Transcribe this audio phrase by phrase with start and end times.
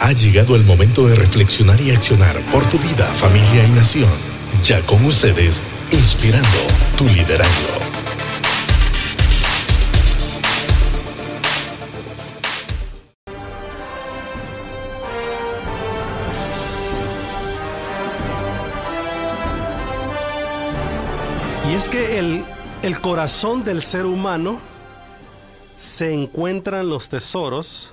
[0.00, 4.10] Ha llegado el momento de reflexionar y accionar por tu vida, familia y nación.
[4.62, 5.60] Ya con ustedes,
[5.90, 6.48] inspirando
[6.96, 7.78] tu liderazgo.
[21.68, 22.44] Y es que el,
[22.82, 24.60] el corazón del ser humano
[25.76, 27.92] se encuentran los tesoros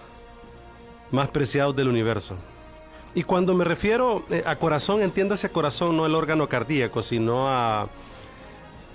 [1.11, 2.35] más preciados del universo.
[3.13, 7.89] Y cuando me refiero eh, a corazón, entiéndase corazón no el órgano cardíaco, sino a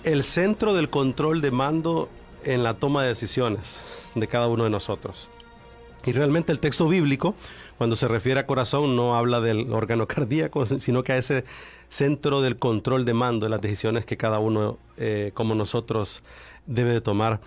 [0.05, 2.11] el centro del control de mando
[2.45, 3.83] en la toma de decisiones
[4.15, 5.31] de cada uno de nosotros.
[6.05, 7.35] Y realmente el texto bíblico,
[7.77, 11.45] cuando se refiere a corazón, no habla del órgano cardíaco, sino que a ese
[11.89, 16.23] centro del control de mando de las decisiones que cada uno, eh, como nosotros,
[16.67, 17.41] debe de tomar.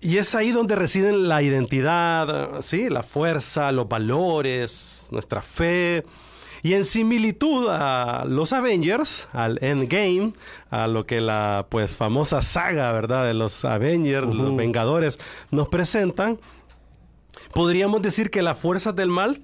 [0.00, 2.88] Y es ahí donde residen la identidad, ¿sí?
[2.88, 6.04] la fuerza, los valores, nuestra fe.
[6.62, 10.32] Y en similitud a los Avengers, al Endgame,
[10.70, 13.26] a lo que la pues famosa saga, ¿verdad?
[13.26, 15.18] De los Avengers, los Vengadores,
[15.50, 16.38] nos presentan,
[17.52, 19.40] podríamos decir que las fuerzas del mal,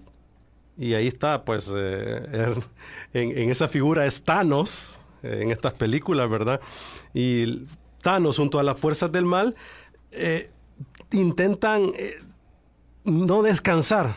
[0.77, 2.55] y ahí está pues eh,
[3.13, 6.61] en, en, esa figura es Thanos, eh, en estas películas, ¿verdad?
[7.13, 7.65] Y
[8.03, 9.55] Thanos junto a las fuerzas del mal,
[10.15, 10.51] eh,
[11.13, 12.17] intentan eh,
[13.05, 14.17] no descansar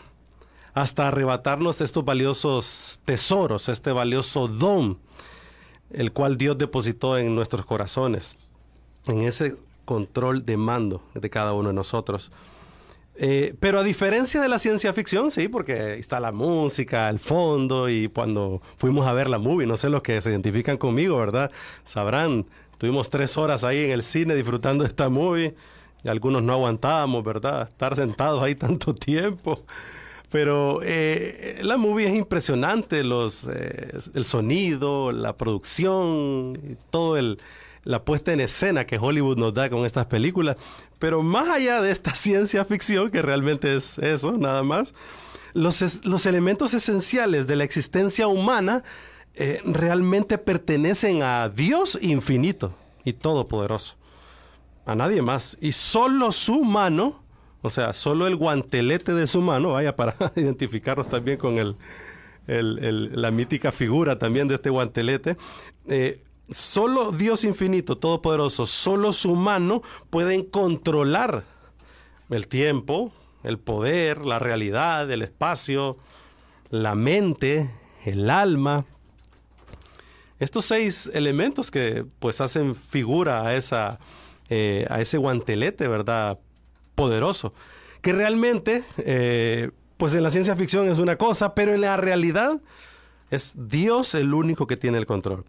[0.73, 4.99] hasta arrebatarnos estos valiosos tesoros, este valioso don,
[5.91, 8.37] el cual Dios depositó en nuestros corazones,
[9.07, 12.31] en ese control de mando de cada uno de nosotros.
[13.15, 17.89] Eh, pero a diferencia de la ciencia ficción, sí, porque está la música, el fondo,
[17.89, 21.51] y cuando fuimos a ver la movie, no sé los que se identifican conmigo, ¿verdad?
[21.83, 22.45] Sabrán,
[22.77, 25.55] tuvimos tres horas ahí en el cine disfrutando de esta movie
[26.03, 27.67] y algunos no aguantábamos, ¿verdad?
[27.67, 29.63] Estar sentados ahí tanto tiempo.
[30.29, 37.39] Pero eh, la movie es impresionante, los, eh, el sonido, la producción, todo el,
[37.83, 40.57] la puesta en escena que Hollywood nos da con estas películas.
[40.99, 44.93] Pero más allá de esta ciencia ficción, que realmente es eso, nada más,
[45.53, 48.83] los, los elementos esenciales de la existencia humana
[49.33, 52.73] eh, realmente pertenecen a Dios infinito
[53.05, 53.95] y todopoderoso
[54.87, 55.57] a nadie más.
[55.61, 57.21] Y solo su mano,
[57.61, 61.75] o sea, solo el guantelete de su mano, vaya, para identificarnos también con el,
[62.47, 65.35] la mítica figura también de este guantelete,
[65.89, 71.43] eh, solo Dios infinito, todopoderoso, solo su mano pueden controlar
[72.29, 73.11] el tiempo,
[73.43, 75.97] el poder, la realidad, el espacio,
[76.69, 77.69] la mente,
[78.05, 78.85] el alma.
[80.39, 83.99] Estos seis elementos que pues hacen figura a esa
[84.49, 86.39] eh, a ese guantelete, ¿verdad?
[86.95, 87.53] Poderoso.
[88.01, 92.61] Que realmente, eh, pues en la ciencia ficción es una cosa, pero en la realidad
[93.29, 95.43] es Dios el único que tiene el control.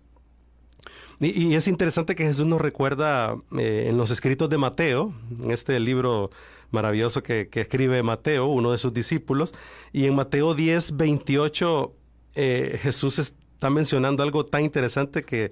[1.20, 5.78] Y, es interesante que Jesús nos recuerda eh, en los escritos de Mateo, en este
[5.80, 6.30] libro
[6.70, 9.54] maravilloso que, escribe Mateo, uno de sus discípulos,
[9.92, 11.94] y en Mateo 10, 28,
[12.34, 15.50] Jesús está mencionando algo tan interesante que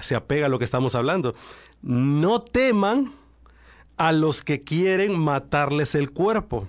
[0.00, 1.34] se apega a lo que estamos hablando
[1.84, 3.12] no teman
[3.98, 6.66] a los que quieren matarles el cuerpo,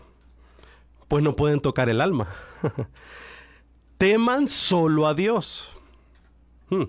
[1.07, 2.27] pues no pueden tocar el alma.
[3.97, 5.69] Teman solo a Dios.
[6.69, 6.83] Hmm.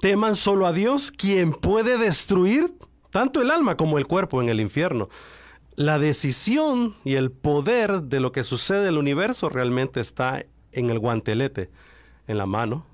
[0.00, 2.72] Teman solo a Dios, quien puede destruir
[3.10, 5.08] tanto el alma como el cuerpo en el infierno.
[5.74, 10.90] La decisión y el poder de lo que sucede en el universo realmente está en
[10.90, 11.70] el guantelete,
[12.28, 12.86] en la mano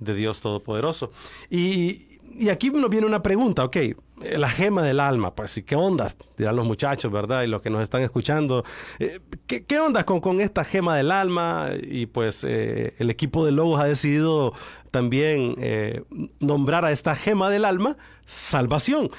[0.00, 1.12] de Dios Todopoderoso.
[1.50, 3.76] Y, y aquí nos viene una pregunta, ok,
[4.36, 6.08] la gema del alma, pues, ¿y qué onda?
[6.36, 7.42] Dirán los muchachos, ¿verdad?
[7.42, 8.64] Y los que nos están escuchando,
[8.98, 11.70] eh, ¿qué, ¿qué, onda con, con, esta gema del alma?
[11.82, 14.54] Y pues eh, el equipo de Logos ha decidido
[14.90, 16.04] también eh,
[16.40, 17.96] nombrar a esta gema del alma
[18.26, 19.10] salvación.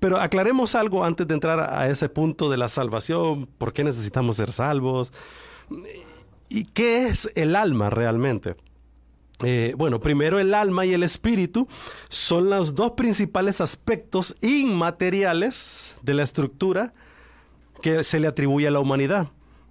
[0.00, 4.36] Pero aclaremos algo antes de entrar a ese punto de la salvación, ¿por qué necesitamos
[4.36, 5.12] ser salvos?
[6.48, 8.56] ¿Y qué es el alma realmente?
[9.42, 11.66] Eh, bueno, primero el alma y el espíritu
[12.08, 16.94] son los dos principales aspectos inmateriales de la estructura
[17.80, 19.28] que se le atribuye a la humanidad.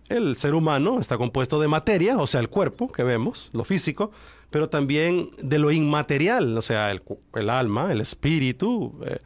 [0.10, 4.12] El ser humano está compuesto de materia, o sea, el cuerpo que vemos, lo físico,
[4.50, 9.00] pero también de lo inmaterial, o sea, el, alma, el espíritu.
[9.06, 9.20] Eh,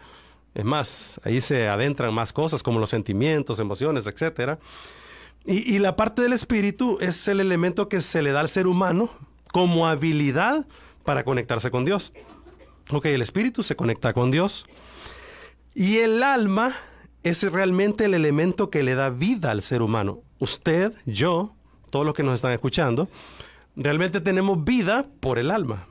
[0.54, 4.60] es más, ahí se adentran más cosas como los sentimientos, emociones, etc.
[5.46, 9.10] y la parte del espíritu es el elemento que se le da al ser humano
[9.56, 10.68] como habilidad
[11.06, 12.12] para conectarse con Dios.
[12.92, 14.66] Ok, el espíritu se conecta con Dios.
[15.74, 16.76] Y el alma
[17.24, 20.20] es realmente el elemento que le da vida al ser humano.
[20.40, 21.56] Usted, yo,
[21.90, 23.08] todos los que nos están escuchando,
[23.78, 25.88] realmente tenemos vida por el alma.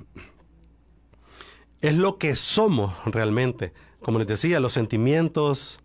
[1.81, 3.73] Es lo que somos realmente.
[4.01, 5.81] Como les decía, los sentimientos,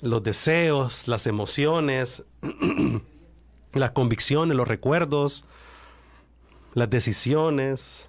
[0.00, 2.24] los deseos, las emociones,
[3.74, 5.44] las convicciones, los recuerdos,
[6.74, 8.08] las decisiones.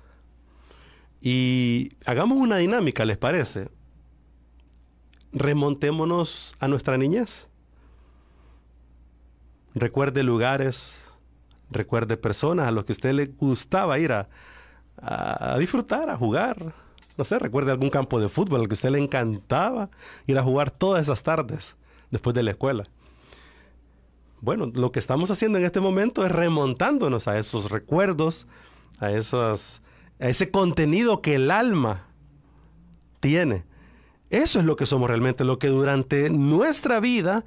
[1.22, 3.70] Y hagamos una dinámica, ¿les parece?
[5.32, 7.48] Remontémonos a nuestra niñez.
[9.74, 11.12] Recuerde lugares,
[11.70, 14.28] recuerde personas a los que a usted le gustaba ir a,
[15.60, 16.74] disfrutar, a jugar.
[17.18, 19.90] No sé, recuerde algún campo de fútbol al que a usted le encantaba
[20.28, 21.76] ir a jugar todas esas tardes
[22.12, 22.86] después de la escuela.
[24.46, 28.46] Bueno, lo que estamos haciendo en este momento es remontándonos a esos recuerdos,
[29.00, 29.82] a, esas,
[30.20, 32.06] a ese contenido que el alma
[33.22, 33.64] tiene.
[34.30, 37.44] Eso es lo que somos realmente, lo que durante nuestra vida,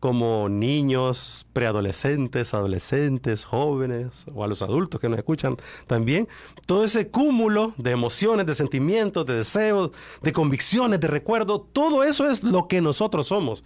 [0.00, 6.28] como niños, preadolescentes, adolescentes, jóvenes, o a los adultos que nos escuchan también,
[6.64, 9.90] todo ese cúmulo de emociones, de sentimientos, de deseos,
[10.22, 13.64] de convicciones, de recuerdos, todo eso es lo que nosotros somos.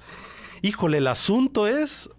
[0.63, 2.11] Híjole, el asunto es,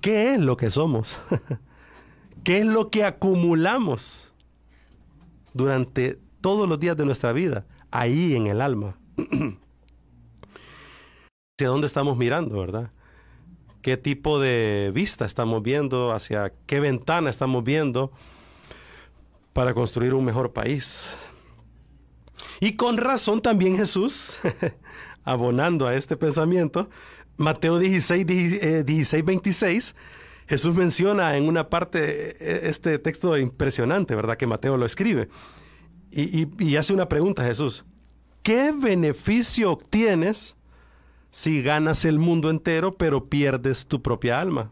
[0.00, 1.18] ¿qué es lo que somos?
[2.44, 4.34] ¿Qué es lo que acumulamos
[5.52, 7.66] durante todos los días de nuestra vida?
[7.90, 8.96] Ahí en el alma.
[11.58, 12.90] ¿Hacia dónde estamos mirando, verdad?
[13.82, 16.12] ¿Qué tipo de vista estamos viendo?
[16.12, 18.12] ¿Hacia qué ventana estamos viendo
[19.52, 21.14] para construir un mejor país?
[22.60, 24.38] Y con razón también Jesús,
[25.24, 26.90] abonando a este pensamiento,
[27.40, 28.26] Mateo 16,
[28.84, 29.96] 16, 26,
[30.46, 34.36] Jesús menciona en una parte eh, este texto impresionante, ¿verdad?
[34.36, 35.28] Que Mateo lo escribe.
[36.12, 37.84] Y, hace una pregunta a Jesús.
[38.42, 40.56] ¿Qué beneficio obtienes
[41.30, 44.70] si ganas el mundo entero pero pierdes tu propia alma?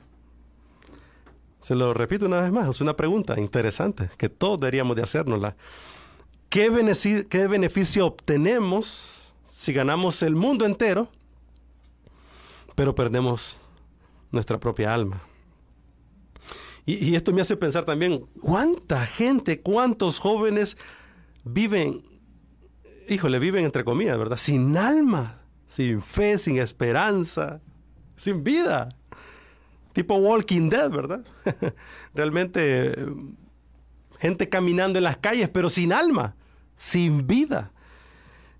[1.60, 5.56] Se lo repito una vez más, es una pregunta interesante que todos deberíamos de hacernosla.
[6.48, 6.70] ¿Qué
[7.28, 11.08] ¿Qué beneficio obtenemos si ganamos el mundo entero
[12.78, 13.58] pero perdemos
[14.30, 15.20] nuestra propia alma?
[16.86, 20.78] Y, esto me hace pensar también, ¿cuánta gente, cuántos jóvenes
[21.42, 22.04] viven,
[23.08, 24.36] híjole, viven entre comillas, ¿verdad?
[24.36, 27.60] Sin alma, sin fe, sin esperanza,
[28.14, 28.88] sin vida.
[29.92, 31.24] Tipo Walking Dead, ¿verdad?
[32.14, 32.94] Realmente
[34.20, 36.36] gente caminando en las calles, pero sin alma,
[36.76, 37.72] sin vida.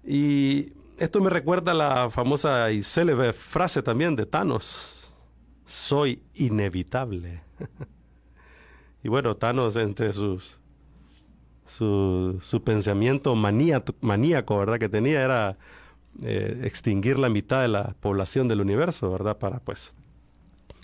[0.05, 5.13] Y esto me recuerda la famosa y célebre frase también de Thanos,
[5.67, 7.43] soy inevitable.
[9.01, 10.59] Y bueno, Thanos entre sus
[11.69, 14.79] su, su pensamiento maníaco, ¿verdad?
[14.79, 15.59] Que tenía era
[16.23, 19.39] eh, extinguir la mitad de la población del universo, ¿verdad?
[19.39, 19.95] Para pues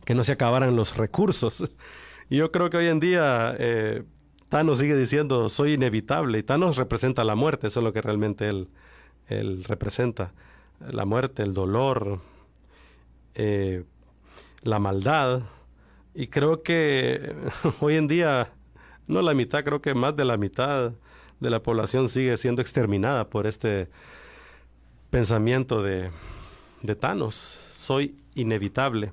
[0.04, 1.64] que no se acabaran los recursos.
[2.30, 4.02] Y yo creo que hoy en día eh,
[4.48, 8.48] Thanos sigue diciendo soy inevitable y Thanos representa la muerte, eso es lo que realmente
[8.48, 8.70] él,
[9.28, 10.32] él representa.
[10.80, 12.20] La muerte, el dolor,
[13.34, 13.84] eh,
[14.62, 15.42] la maldad,
[16.14, 17.34] y creo que
[17.80, 18.52] hoy en día,
[19.06, 20.92] no la mitad, creo que más de la mitad
[21.40, 23.88] de la población sigue siendo exterminada por este
[25.10, 26.10] pensamiento de,
[27.00, 27.34] Thanos.
[27.34, 29.12] Soy inevitable.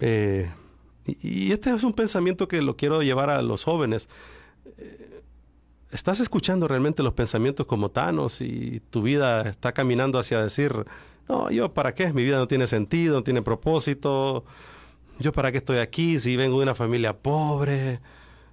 [0.00, 0.50] Eh,
[1.06, 4.08] y, este es un pensamiento que lo quiero llevar a los jóvenes.
[4.78, 5.05] Eh,
[5.96, 10.84] ¿Estás escuchando realmente los pensamientos como Thanos y tu vida está caminando hacia decir,
[11.26, 14.44] no, yo para qué, mi vida no tiene sentido, no tiene propósito,
[15.18, 18.00] yo para qué estoy aquí si vengo de una familia pobre,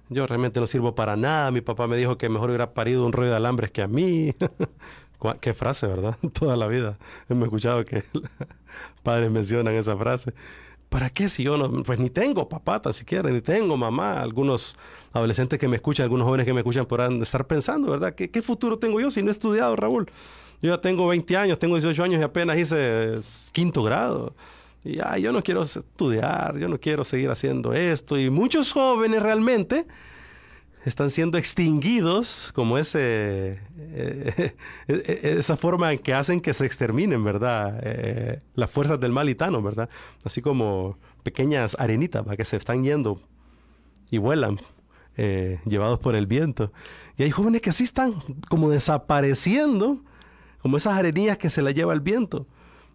[0.08, 3.12] yo realmente no sirvo para nada, mi papá me dijo que mejor hubiera parido un
[3.12, 4.34] rollo de alambres que a mí.
[5.42, 6.16] Qué frase, ¿verdad?
[6.32, 6.96] Toda la vida
[7.28, 8.04] hemos escuchado que
[9.02, 10.32] padres mencionan esa frase.
[10.94, 14.20] ¿Para qué si yo no, pues ni tengo papá, tan siquiera, ni tengo mamá?
[14.20, 14.76] Algunos
[15.12, 18.14] adolescentes que me escuchan, algunos jóvenes que me escuchan podrán estar pensando, ¿verdad?
[18.14, 20.08] ¿Qué, futuro tengo yo si no he estudiado, Raúl?
[20.62, 23.18] Yo ya tengo 20 años, tengo 18 años y apenas hice
[23.50, 24.36] quinto grado.
[24.84, 28.16] Y ya, yo no quiero estudiar, yo no quiero seguir haciendo esto.
[28.16, 29.88] Y muchos jóvenes realmente
[30.84, 34.54] están siendo extinguidos como ese eh,
[34.86, 37.80] esa forma en que hacen que se exterminen, ¿verdad?
[37.82, 39.88] Eh, las fuerzas del mal ¿verdad?
[40.24, 42.36] Así como pequeñas arenitas ¿va?
[42.36, 43.18] que se están yendo
[44.10, 44.60] y vuelan,
[45.16, 46.72] eh, llevados por el viento.
[47.16, 48.14] Y hay jóvenes que así están
[48.48, 50.02] como desapareciendo
[50.60, 52.46] como esas arenillas que se las lleva el viento.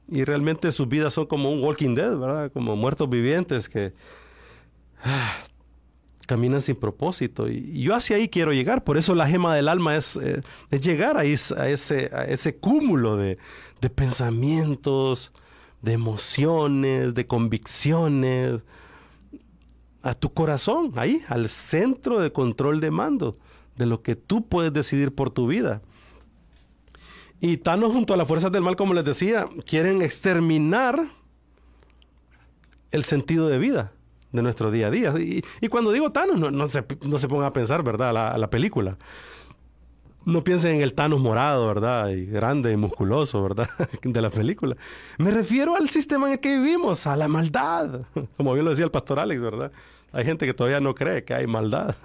[0.07, 2.51] Y realmente sus vidas son como un walking dead, ¿verdad?
[2.51, 3.93] Como muertos vivientes que
[5.03, 5.37] ah,
[6.29, 7.49] caminan sin propósito.
[7.49, 8.83] Y, yo hacia ahí quiero llegar.
[8.83, 10.43] Por eso la gema del alma es, eh,
[10.79, 13.39] llegar a, ese, a ese cúmulo de,
[13.95, 15.33] pensamientos,
[15.81, 18.61] de emociones, de convicciones,
[20.03, 23.35] a tu corazón, ahí, al centro de control de mando,
[23.75, 25.81] de lo que tú puedes decidir por tu vida.
[27.41, 31.09] Y Thanos junto a las fuerzas del mal, como les decía, quieren exterminar
[32.91, 33.93] el sentido de vida
[34.31, 35.13] de nuestro día a día.
[35.17, 38.13] Y, cuando digo Thanos, no, se, no se ponga a pensar, ¿verdad?
[38.13, 38.97] La, la película.
[40.25, 42.09] No piensen en el Thanos morado, ¿verdad?
[42.09, 43.69] Y grande y musculoso, ¿verdad?
[44.03, 44.75] De la película.
[45.17, 48.01] Me refiero al sistema en el que vivimos, a la maldad.
[48.37, 49.71] Como bien lo decía el pastor Alex, ¿verdad?
[50.11, 51.95] Hay gente que todavía no cree que hay maldad.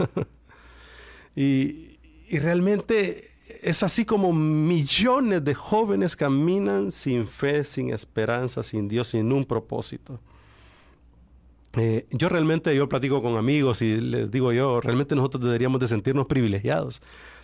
[1.35, 1.99] y
[2.31, 9.33] realmente es así como millones de jóvenes caminan sin fe, sin esperanza, sin Dios, sin
[9.33, 10.21] un propósito.
[11.77, 15.89] Eh, yo realmente, yo platico con amigos y les digo yo, realmente nosotros deberíamos de
[15.89, 17.03] sentirnos privilegiados,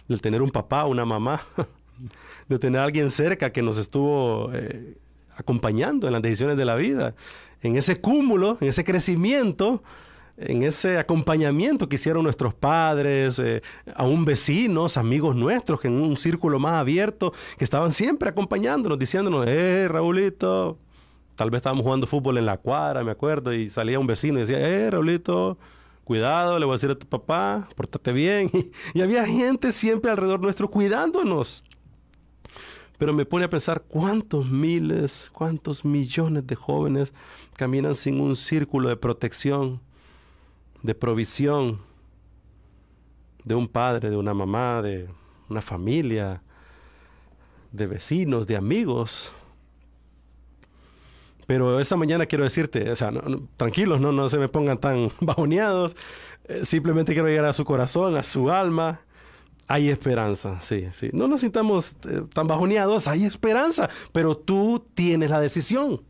[0.08, 1.42] de tener un papá, una mamá,
[2.48, 4.96] de tener alguien cerca que nos estuvo eh,
[5.36, 7.14] acompañando en las decisiones de la vida,
[7.62, 9.82] en ese cúmulo, en ese crecimiento
[10.40, 13.62] en ese acompañamiento que hicieron nuestros padres, eh,
[13.94, 19.44] aún vecinos, amigos nuestros, que en un círculo más abierto, que estaban siempre acompañándonos, diciéndonos,
[19.46, 20.78] eh, Raulito,
[21.40, 24.40] tal vez estábamos jugando fútbol en la cuadra, me acuerdo, y salía un vecino y
[24.42, 25.56] decía, eh, Raulito,
[26.04, 28.50] cuidado, le voy a decir a tu papá, pórtate bien.
[28.92, 31.64] y había gente siempre alrededor nuestro cuidándonos.
[32.98, 37.14] Pero me pone a pensar cuántos miles, cuántos millones de jóvenes
[37.56, 39.80] caminan sin un círculo de protección
[40.82, 41.78] de provisión
[43.44, 45.08] de un padre, de una mamá, de
[45.48, 46.42] una familia,
[47.72, 49.32] de vecinos, de amigos.
[51.50, 53.12] Pero esta mañana quiero decirte, o sea,
[53.56, 55.96] tranquilos, no, no se me pongan tan bajoneados.
[56.44, 59.00] Eh, simplemente quiero llegar a su corazón, a su alma.
[59.66, 61.10] Hay esperanza, sí, sí.
[61.12, 66.02] No nos sintamos eh, tan bajoneados, hay esperanza, pero tú tienes la decisión.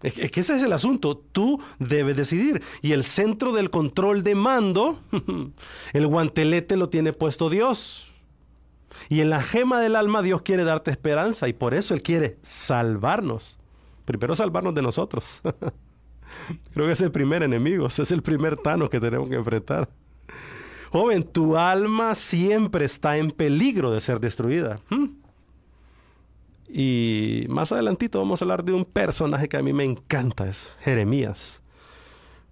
[0.00, 1.18] Es que ese es el asunto.
[1.18, 2.62] Tú debes decidir.
[2.80, 5.00] Y el centro del control de mando,
[5.92, 8.10] el guantelete lo tiene puesto Dios.
[9.10, 12.38] Y en la gema del alma Dios quiere darte esperanza y por eso Él quiere
[12.40, 13.58] salvarnos.
[14.04, 15.40] Primero salvarnos de nosotros.
[16.74, 19.88] Creo que es el primer enemigo, es el primer tano que tenemos que enfrentar.
[20.90, 24.78] Joven, tu alma siempre está en peligro de ser destruida.
[24.90, 25.06] ¿Mm?
[26.68, 30.76] Y más adelantito vamos a hablar de un personaje que a mí me encanta, es
[30.80, 31.62] Jeremías.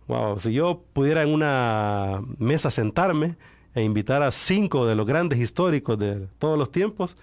[0.09, 3.37] Wow, si yo pudiera en una mesa sentarme
[3.75, 7.17] e invitar a cinco de los grandes históricos de todos los tiempos,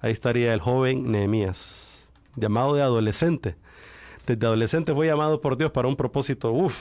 [0.00, 3.56] ahí estaría el joven Nehemías, llamado de adolescente.
[4.26, 6.76] Desde adolescente fue llamado por Dios para un propósito, uff,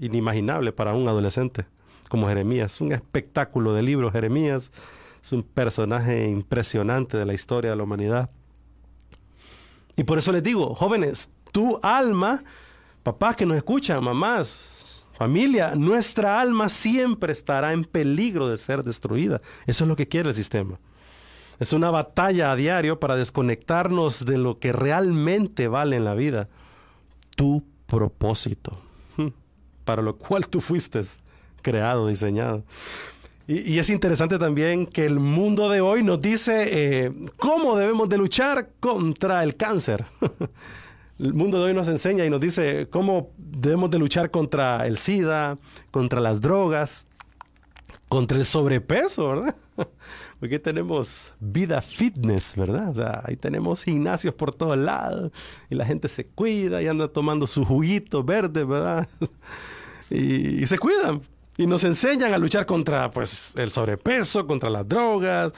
[0.00, 1.66] inimaginable para un adolescente
[2.08, 2.80] como Jeremías.
[2.80, 4.70] Un espectáculo de libro, Jeremías.
[5.22, 8.30] Es un personaje impresionante de la historia de la humanidad.
[9.96, 12.42] Y por eso les digo, jóvenes, tu alma,
[13.02, 19.40] papás que nos escuchan, mamás, familia, nuestra alma siempre estará en peligro de ser destruida.
[19.66, 20.78] Eso es lo que quiere el sistema.
[21.62, 26.48] Es una batalla a diario para desconectarnos de lo que realmente vale en la vida.
[27.36, 28.80] Tu propósito,
[29.16, 29.28] hmm,
[29.84, 31.02] para lo cual tú fuiste
[31.62, 32.64] creado, diseñado.
[33.46, 38.18] Y, es interesante también que el mundo de hoy nos dice eh, cómo debemos de
[38.18, 40.06] luchar contra el cáncer.
[41.20, 44.98] el mundo de hoy nos enseña y nos dice cómo debemos de luchar contra el
[44.98, 45.58] SIDA,
[45.92, 47.06] contra las drogas,
[48.08, 49.54] contra el sobrepeso, ¿verdad?
[50.42, 52.88] Porque tenemos vida fitness, ¿verdad?
[52.88, 55.30] O sea, ahí tenemos gimnasios por todos lados
[55.70, 59.08] y la gente se cuida y anda tomando su juguito verde, ¿verdad?
[60.10, 61.22] y se cuidan
[61.56, 65.52] y nos enseñan a luchar contra pues, el sobrepeso, contra las drogas,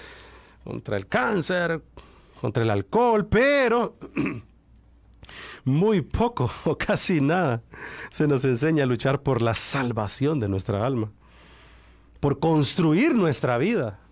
[0.65, 1.83] contra el cáncer,
[2.43, 3.97] contra el alcohol, pero
[5.65, 7.63] muy poco o casi nada
[8.11, 11.11] se nos enseña a luchar por la salvación de nuestra alma,
[12.21, 14.04] por construir nuestra vida,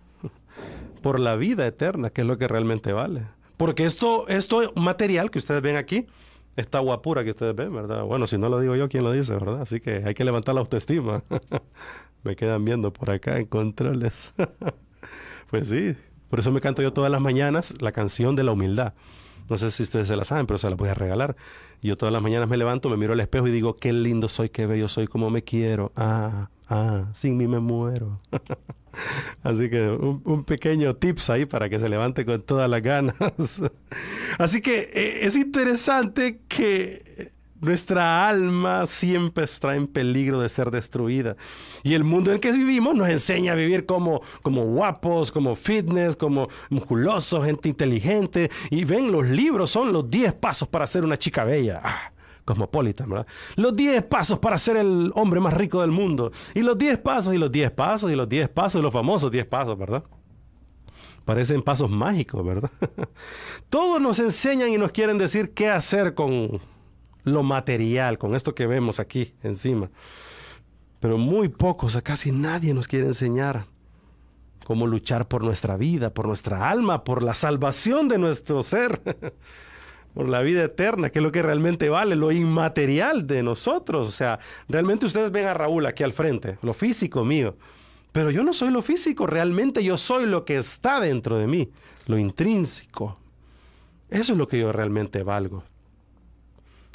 [1.03, 3.27] por la vida eterna, que es lo que realmente vale.
[3.57, 6.07] Porque esto, esto material que ustedes ven aquí,
[6.55, 8.03] esta guapura que ustedes ven, ¿verdad?
[8.05, 9.61] Bueno, si no lo digo yo, ¿quién lo dice, verdad?
[9.61, 11.23] Así que hay que levantar la autoestima.
[12.23, 14.33] me quedan viendo por acá en controles.
[15.51, 15.95] pues sí,
[16.29, 18.93] por eso me canto yo todas las mañanas la canción de la humildad.
[19.49, 21.35] No sé si ustedes se la saben, pero se la voy a regalar.
[21.81, 24.49] Yo todas las mañanas me levanto, me miro al espejo y digo, qué lindo soy,
[24.49, 25.91] qué bello soy, cómo me quiero.
[25.97, 28.19] Ah, ah, sin mí me muero.
[29.43, 33.15] Así que un, pequeño tips ahí para que se levante con todas las ganas.
[34.37, 37.31] Así que eh, es interesante que
[37.63, 41.37] Nuestra alma siempre está en peligro de ser destruida.
[41.81, 46.17] Y el mundo en que vivimos nos enseña a vivir como, como guapos, como fitness,
[46.17, 48.51] como musculosos, gente inteligente.
[48.69, 51.79] Y ven, los libros son los 10 pasos para ser una chica bella.
[51.81, 52.11] Ah,
[52.45, 53.27] cosmopolita, ¿verdad?
[53.55, 56.31] Los 10 pasos para ser el hombre más rico del mundo.
[56.53, 59.31] Y los 10 pasos, y los 10 pasos, y los 10 pasos, y los famosos
[59.31, 60.03] 10 pasos, ¿verdad?
[61.25, 62.71] Parecen pasos mágicos, ¿verdad?
[63.69, 66.59] Todos nos enseñan y nos quieren decir qué hacer con
[67.23, 69.89] lo material, con esto que vemos aquí encima.
[70.99, 73.65] Pero muy pocos, a casi nadie nos quiere enseñar
[74.65, 79.01] cómo luchar por nuestra vida, por nuestra alma, por la salvación de nuestro ser,
[80.13, 84.07] por la vida eterna, que es lo que realmente vale, lo inmaterial de nosotros.
[84.07, 84.39] O sea,
[84.69, 87.55] realmente ustedes ven a Raúl aquí al frente, lo físico mío.
[88.11, 91.69] Pero yo no soy lo físico, realmente yo soy lo que está dentro de mí,
[92.05, 93.17] lo intrínseco.
[94.09, 95.63] Eso es lo que yo realmente valgo.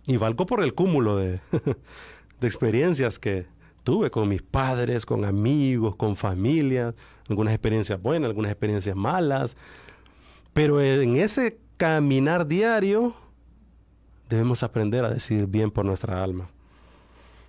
[0.07, 1.41] Y valgo por el cúmulo de,
[2.41, 3.47] experiencias que
[3.83, 6.95] tuve con mis padres, con amigos, con familia,
[7.29, 9.57] algunas experiencias buenas, algunas experiencias malas.
[10.53, 13.15] Pero en ese caminar diario
[14.29, 16.51] debemos aprender a decidir bien por nuestra alma.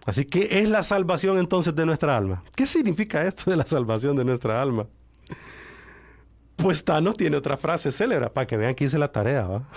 [0.06, 2.42] Así que es la salvación entonces de nuestra alma.
[2.56, 4.88] ¿Qué significa esto de la salvación de nuestra alma?
[6.56, 9.48] Pues Thanos tiene otra frase célebre para que vean que hice la tarea.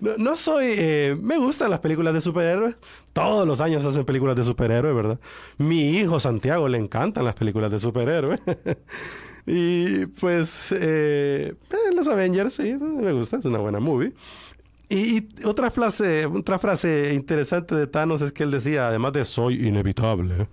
[0.00, 0.74] No, soy.
[0.76, 2.76] Eh, me gustan las películas de superhéroes.
[3.12, 5.18] Todos los años hacen películas de superhéroes, ¿verdad?
[5.58, 8.40] Mi hijo Santiago le encantan las películas de superhéroes.
[9.46, 10.72] y pues.
[10.72, 14.12] Eh, eh, los Avengers, sí, me gusta, es una buena movie.
[14.88, 19.66] Y, otra frase, otra frase interesante de Thanos es que él decía, además de soy
[19.66, 20.48] inevitable.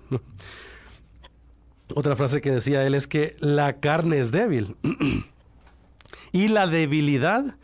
[1.93, 4.75] otra frase que decía él es que la carne es débil.
[6.31, 7.57] y la debilidad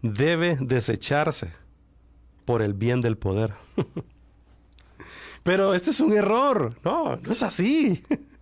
[0.00, 1.52] debe desecharse
[2.44, 3.54] por el bien del poder.
[5.42, 6.74] Pero este es un error.
[6.84, 8.02] No, no es así.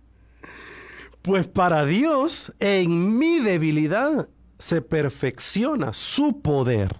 [1.23, 4.27] Pues para Dios, en mi debilidad
[4.59, 6.97] se perfecciona su poder.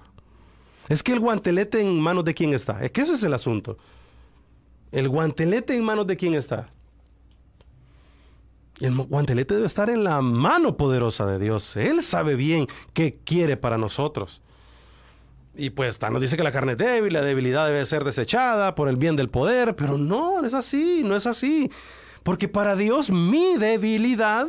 [0.87, 2.81] Es que el guantelete en manos de quién está.
[2.81, 3.77] Es que ese es el asunto.
[4.93, 6.69] El guantelete en manos de quién está.
[8.79, 11.75] El guantelete debe estar en la mano poderosa de Dios.
[11.75, 14.41] Él sabe bien qué quiere para nosotros.
[15.53, 18.87] Y pues nos dice que la carne es débil, la debilidad debe ser desechada por
[18.87, 21.69] el bien del poder, pero no, no es así, no es así.
[22.23, 24.47] Porque para Dios mi debilidad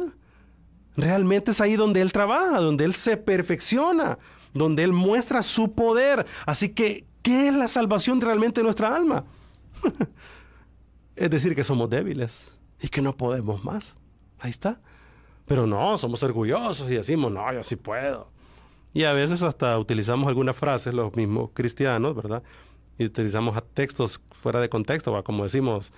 [0.97, 4.19] realmente es ahí donde Él trabaja, donde Él se perfecciona,
[4.53, 6.25] donde Él muestra su poder.
[6.47, 9.25] Así que, ¿qué es la salvación realmente de nuestra alma?
[11.17, 13.97] es decir, que somos débiles y que no podemos más.
[14.39, 14.81] Ahí está.
[15.47, 18.29] Pero no, somos orgullosos y decimos, no, yo sí puedo.
[18.93, 22.43] Y a veces hasta utilizamos algunas frases, los mismos cristianos, ¿verdad?
[22.97, 25.23] Y utilizamos textos fuera de contexto, ¿va?
[25.25, 25.93] como decimos,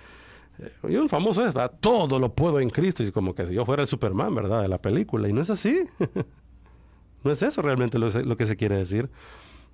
[0.87, 1.71] y un famoso es, ¿verdad?
[1.79, 4.61] todo lo puedo en Cristo, y como que si yo fuera el Superman, ¿verdad?
[4.61, 5.83] De la película, y no es así.
[7.23, 9.09] no es eso realmente lo, lo, que se quiere decir.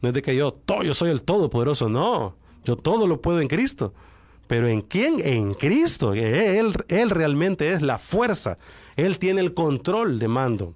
[0.02, 3.40] No es de que yo, todo, yo soy el todopoderoso, no, yo todo lo puedo
[3.42, 3.94] en Cristo.
[4.48, 5.20] Pero ¿en quién?
[5.24, 6.14] En Cristo.
[6.14, 8.58] Él, él realmente es la fuerza.
[8.96, 10.76] Él tiene el control de mando.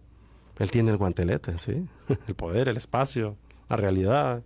[0.59, 1.85] Él tiene el guantelete, ¿sí?
[2.27, 3.35] El poder, el espacio,
[3.69, 4.41] la realidad.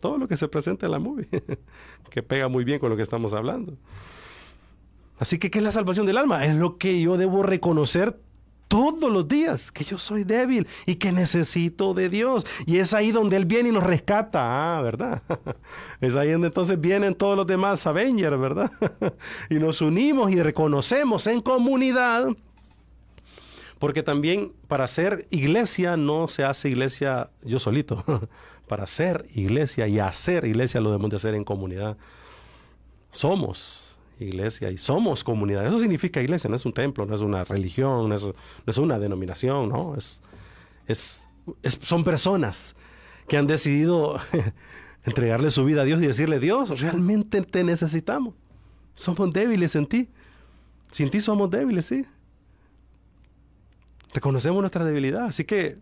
[0.00, 1.26] Todo lo que se presenta en la movie.
[2.10, 3.76] que pega muy bien con lo que estamos hablando.
[5.18, 6.44] Así que, ¿qué es la salvación del alma?
[6.44, 8.18] Es lo que yo debo reconocer
[8.68, 12.46] todos los días, que yo soy débil y que necesito de Dios.
[12.66, 15.22] Y es ahí donde Él viene y nos rescata, ah, ¿verdad?
[16.00, 18.72] Es ahí donde entonces vienen todos los demás Avengers, ¿verdad?
[19.50, 22.28] Y nos unimos y reconocemos en comunidad
[23.78, 28.02] porque también para ser iglesia no se hace iglesia yo solito.
[28.66, 31.98] para ser iglesia y hacer iglesia lo debemos de hacer en comunidad.
[33.10, 35.66] Somos iglesia y somos comunidad.
[35.66, 39.68] Eso significa iglesia, no es un templo, no es una religión, no es, una denominación,
[39.68, 39.96] no.
[39.96, 41.26] Es,
[41.80, 42.76] son personas
[43.28, 44.18] que han decidido
[45.04, 48.34] entregarle su vida a Dios y decirle, Dios, realmente te necesitamos.
[48.94, 50.08] Somos débiles en ti.
[50.90, 52.06] Sin ti somos débiles, sí.
[54.12, 55.78] Reconocemos nuestra debilidad, así que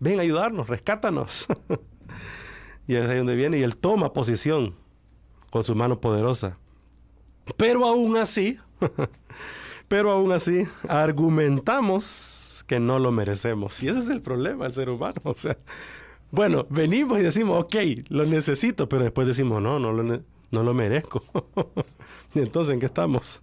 [0.00, 1.46] ven a ayudarnos, rescátanos.
[2.88, 4.74] y es ahí donde viene y él toma posición
[5.50, 6.58] con su mano poderosa.
[7.56, 8.58] Pero aún así,
[9.88, 13.82] pero aún así, argumentamos que no lo merecemos.
[13.82, 15.20] Y ese es el problema del ser humano.
[15.24, 15.56] O sea,
[16.30, 17.76] bueno, venimos y decimos, ok,
[18.08, 21.22] lo necesito, pero después decimos, no, no lo, no lo merezco.
[22.34, 23.42] y entonces, ¿en qué estamos?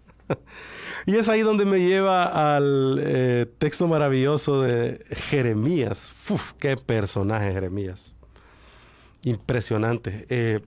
[1.05, 6.13] y es ahí donde me lleva al eh, texto maravilloso de Jeremías.
[6.29, 8.15] Uf, qué personaje Jeremías.
[9.23, 10.25] Impresionante.
[10.29, 10.59] Eh,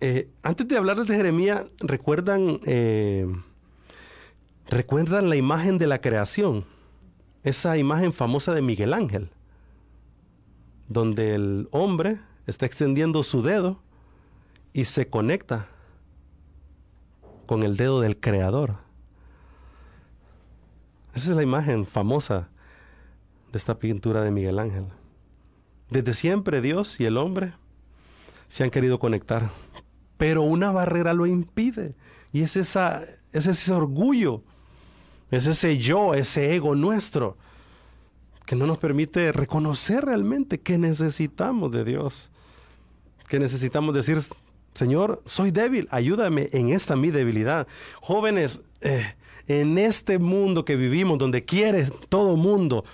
[0.00, 3.26] Eh, antes de hablarles de Jeremías, ¿recuerdan, eh,
[4.68, 6.66] ¿recuerdan la imagen de la creación?
[7.42, 9.30] Esa imagen famosa de Miguel Ángel,
[10.88, 13.80] donde el hombre está extendiendo su dedo
[14.72, 15.68] y se conecta
[17.46, 18.76] con el dedo del creador.
[21.14, 22.50] Esa es la imagen famosa
[23.50, 24.88] de esta pintura de Miguel Ángel.
[25.88, 27.54] Desde siempre Dios y el hombre
[28.48, 29.50] se han querido conectar,
[30.18, 31.94] pero una barrera lo impide.
[32.32, 33.02] Y es, esa,
[33.32, 34.42] es ese orgullo,
[35.30, 37.36] es ese yo, ese ego nuestro,
[38.44, 42.30] que no nos permite reconocer realmente que necesitamos de Dios,
[43.28, 44.20] que necesitamos decir,
[44.74, 47.66] Señor, soy débil, ayúdame en esta mi debilidad.
[48.00, 49.14] Jóvenes, eh,
[49.48, 52.84] en este mundo que vivimos, donde quiere todo mundo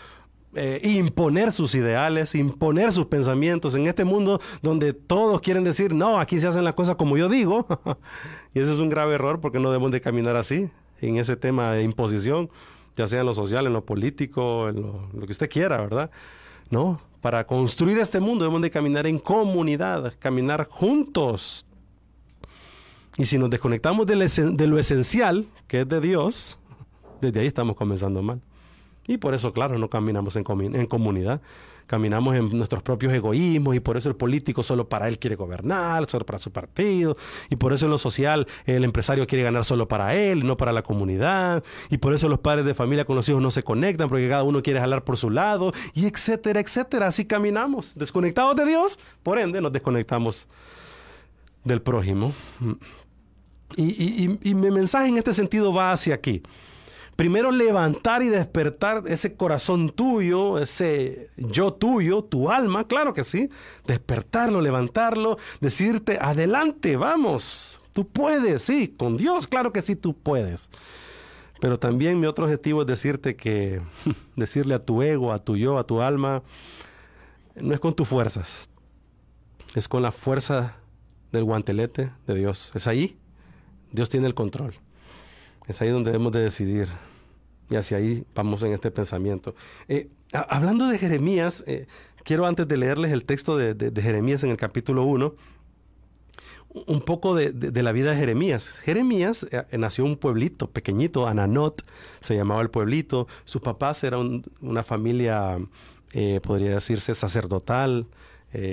[0.54, 6.20] eh, imponer sus ideales, imponer sus pensamientos en este mundo donde todos quieren decir, no,
[6.20, 7.66] aquí se hacen las cosas como yo digo.
[8.54, 11.72] y ese es un grave error porque no debemos de caminar así, en ese tema
[11.72, 12.50] de imposición,
[12.96, 16.10] ya sea en lo social, en lo político, en lo, que usted quiera, ¿verdad?
[16.68, 21.64] No, para construir este mundo debemos de caminar en comunidad, caminar juntos.
[23.16, 26.58] Y si nos desconectamos de lo esencial, que es de Dios,
[27.22, 28.42] desde ahí estamos comenzando mal.
[29.06, 30.44] Y por eso, claro, no caminamos en,
[30.76, 31.40] en, comunidad,
[31.88, 36.08] caminamos en nuestros propios egoísmos y por eso el político solo para él quiere gobernar,
[36.08, 37.16] solo para su partido,
[37.50, 40.72] y por eso en lo social el empresario quiere ganar solo para él, no para
[40.72, 44.08] la comunidad, y por eso los padres de familia con los hijos no se conectan
[44.08, 47.08] porque cada uno quiere jalar por su lado, y etcétera, etcétera.
[47.08, 50.46] Así caminamos, desconectados de Dios, por ende nos desconectamos
[51.64, 52.32] del prójimo.
[53.76, 56.42] Y, y, y mi mensaje en este sentido va hacia aquí.
[57.16, 63.50] Primero levantar y despertar ese corazón tuyo, ese yo tuyo, tu alma, claro que sí.
[63.86, 70.70] Despertarlo, levantarlo, decirte, adelante, vamos, tú puedes, sí, con Dios, claro que sí, tú puedes.
[71.60, 73.82] Pero también mi otro objetivo es decirte que,
[74.36, 76.42] decirle a tu ego, a tu yo, a tu alma,
[77.54, 78.70] no es con tus fuerzas,
[79.74, 80.76] es con la fuerza
[81.30, 82.72] del guantelete de Dios.
[82.74, 83.18] Es ahí,
[83.90, 84.74] Dios tiene el control.
[85.66, 86.88] Es ahí donde debemos de decidir.
[87.70, 89.54] Y hacia ahí vamos en este pensamiento.
[89.88, 91.86] Eh, hablando de Jeremías, eh,
[92.24, 95.34] quiero antes de leerles el texto de, Jeremías en el capítulo 1,
[96.86, 98.68] un poco de, la vida de Jeremías.
[98.80, 101.82] Jeremías eh, nació en un pueblito pequeñito, Ananot,
[102.20, 103.28] se llamaba el pueblito.
[103.44, 105.58] Sus papás eran una familia,
[106.42, 108.06] podría decirse, sacerdotal,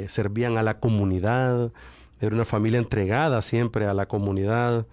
[0.09, 1.71] servían a la comunidad,
[2.19, 4.85] era una familia entregada siempre a la comunidad.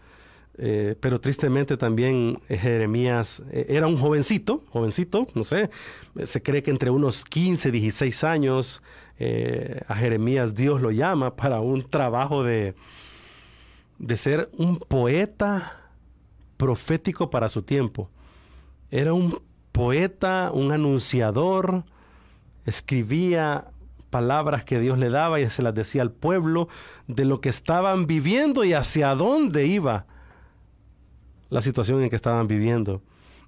[0.59, 5.69] Eh, pero tristemente también eh, Jeremías eh, era un jovencito, jovencito, no sé,
[6.25, 8.83] se cree que entre unos 15, 16 años
[9.88, 12.75] a Jeremías Dios lo llama para un trabajo de,
[13.99, 15.81] de ser un poeta
[16.59, 18.11] profético para su tiempo.
[18.90, 19.40] Era un
[19.73, 21.85] poeta, un anunciador,
[22.66, 23.69] escribía
[24.11, 26.69] palabras que Dios le daba y se las decía al pueblo
[27.07, 30.05] de lo que estaban viviendo y hacia dónde iba
[31.50, 33.02] la situación en que estaban viviendo.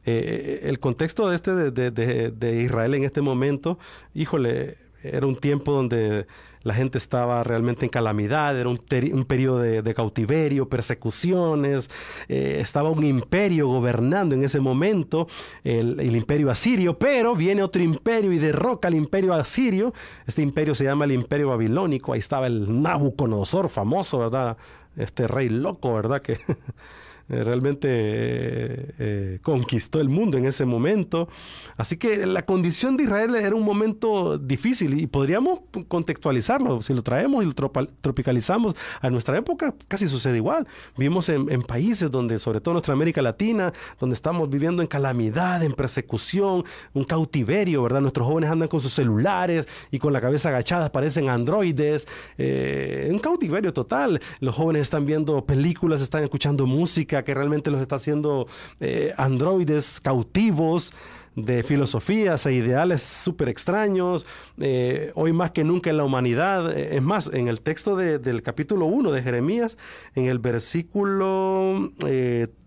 [0.07, 3.79] Eh, eh, el contexto de, este de, Israel en este momento,
[4.15, 6.27] híjole, era un tiempo donde
[6.63, 11.89] la gente estaba realmente en calamidad, era un, periodo de, cautiverio, persecuciones,
[12.29, 15.29] eh, estaba un imperio gobernando en ese momento,
[15.63, 19.95] el, imperio asirio, pero viene otro imperio y derroca al imperio asirio,
[20.27, 24.57] este imperio se llama el imperio babilónico, ahí estaba el Nabucodonosor famoso, ¿verdad?
[24.97, 26.23] Este rey loco, ¿verdad?
[26.23, 26.55] Que Eh,
[27.29, 31.29] realmente eh, eh, conquistó el mundo en ese momento.
[31.77, 36.81] Así que la condición de Israel era un momento difícil y podríamos contextualizarlo.
[36.83, 37.55] Si lo traemos y lo
[38.01, 40.67] tropicalizamos a nuestra época, casi sucede igual.
[40.97, 45.75] Vivimos en, países donde, sobre todo nuestra América Latina, donde estamos viviendo en calamidad, en
[45.75, 46.65] persecución,
[46.95, 48.01] un cautiverio, ¿verdad?
[48.01, 52.09] Nuestros jóvenes andan con sus celulares y con la cabeza agachada, parecen androides.
[52.39, 54.21] un cautiverio total.
[54.41, 58.47] Los jóvenes están viendo películas, están escuchando música que realmente los está haciendo
[58.81, 60.93] eh, androides cautivos
[61.37, 64.27] de filosofías e ideales súper extraños,
[64.61, 66.77] eh, hoy más que nunca en la humanidad.
[66.77, 69.79] Eh, es más, en el texto del capítulo 1 de Jeremías,
[70.15, 71.93] en el versículo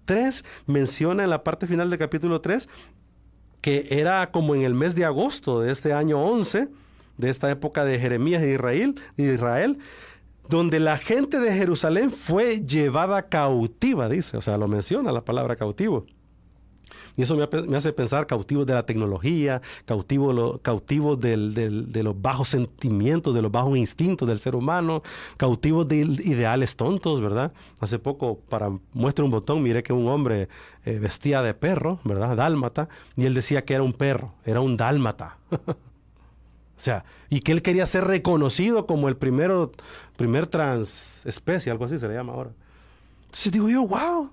[0.05, 2.67] 3, menciona en la parte final del capítulo 3
[3.61, 6.67] que era como en el mes de agosto de este año 11,
[7.17, 9.77] de esta época de Jeremías de Israel, Israel
[10.49, 15.55] donde la gente de Jerusalén fue llevada cautiva, dice, o sea, lo menciona la palabra
[15.55, 16.05] cautivo.
[17.17, 23.41] Y eso me, hace pensar cautivos de la tecnología, cautivos, de los bajos sentimientos, de
[23.41, 25.03] los bajos instintos del ser humano,
[25.37, 27.51] cautivos de ideales tontos, ¿verdad?
[27.79, 30.47] Hace poco, para muestra un botón, miré que un hombre
[30.85, 32.35] eh, vestía de perro, ¿verdad?
[32.35, 35.37] Dálmata, y él decía que era un perro, era un dálmata.
[36.81, 39.71] O sea, y que él quería ser reconocido como el primero,
[40.17, 42.49] primer transespecie, algo así se le llama ahora.
[43.25, 44.31] Entonces digo yo, wow,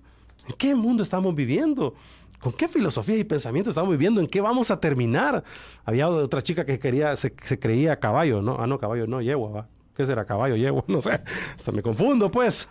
[0.48, 1.94] ¿en qué mundo estamos viviendo?
[2.40, 4.22] ¿Con qué filosofía y pensamiento estamos viviendo?
[4.22, 5.44] ¿En qué vamos a terminar?
[5.84, 8.56] Había otra chica que quería, se, creía caballo, ¿no?
[8.58, 9.68] Ah, no, caballo, no, yegua, ¿va?
[9.94, 10.84] ¿Qué será caballo, yegua?
[10.88, 11.20] No sé,
[11.54, 12.66] hasta me confundo, pues.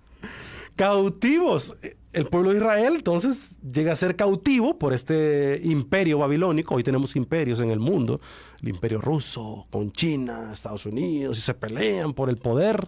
[0.74, 1.76] Cautivos
[2.12, 6.74] el pueblo de Israel entonces llega a ser cautivo por este imperio babilónico.
[6.74, 8.20] Hoy tenemos imperios en el mundo.
[8.62, 12.86] El imperio ruso con China, Estados Unidos, y se pelean por el poder.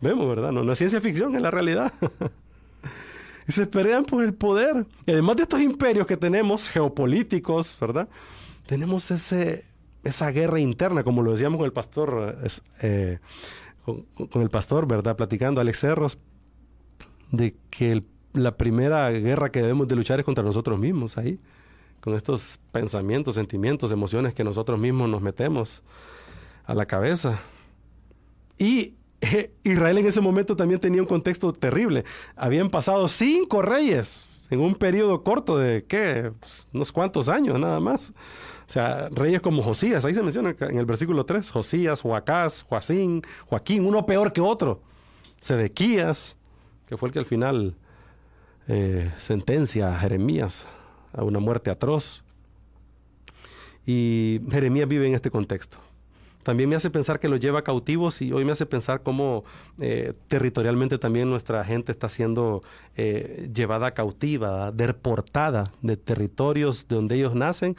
[0.00, 0.52] Vemos, ¿verdad?
[0.52, 1.92] No, es ciencia ficción, es la realidad.
[3.48, 4.86] y se pelean por el poder.
[5.06, 8.08] Y además de estos imperios que tenemos, geopolíticos, ¿verdad?
[8.66, 9.64] Tenemos ese,
[10.04, 12.38] esa guerra interna, como lo decíamos con el pastor,
[12.82, 13.18] eh,
[13.84, 15.16] con, el pastor, ¿verdad?
[15.16, 16.18] Platicando, Alex Cerros
[17.30, 21.38] de que la primera guerra que debemos de luchar es contra nosotros mismos ahí,
[22.00, 25.82] con estos pensamientos, sentimientos, emociones que nosotros mismos nos metemos
[26.64, 27.40] a la cabeza.
[28.58, 28.94] Y
[29.64, 32.04] Israel en ese momento también tenía un contexto terrible.
[32.36, 36.32] Habían pasado cinco reyes en un periodo corto de, ¿qué?
[36.72, 38.10] Unos cuantos años nada más.
[38.10, 43.22] O sea, reyes como Josías, ahí se menciona en el versículo 3, Josías, Joacás, Joacín,
[43.46, 44.82] Joaquín, uno peor que otro.
[45.40, 46.36] Sedequías,
[46.90, 47.76] que fue el que al final
[48.66, 50.66] eh, sentencia a Jeremías
[51.12, 52.24] a una muerte atroz.
[53.86, 55.78] Y Jeremías vive en este contexto.
[56.42, 59.44] También me hace pensar que lo lleva cautivos y hoy me hace pensar cómo
[59.78, 62.60] eh, territorialmente también nuestra gente está siendo
[62.96, 67.76] eh, llevada cautiva, deportada de territorios de donde ellos nacen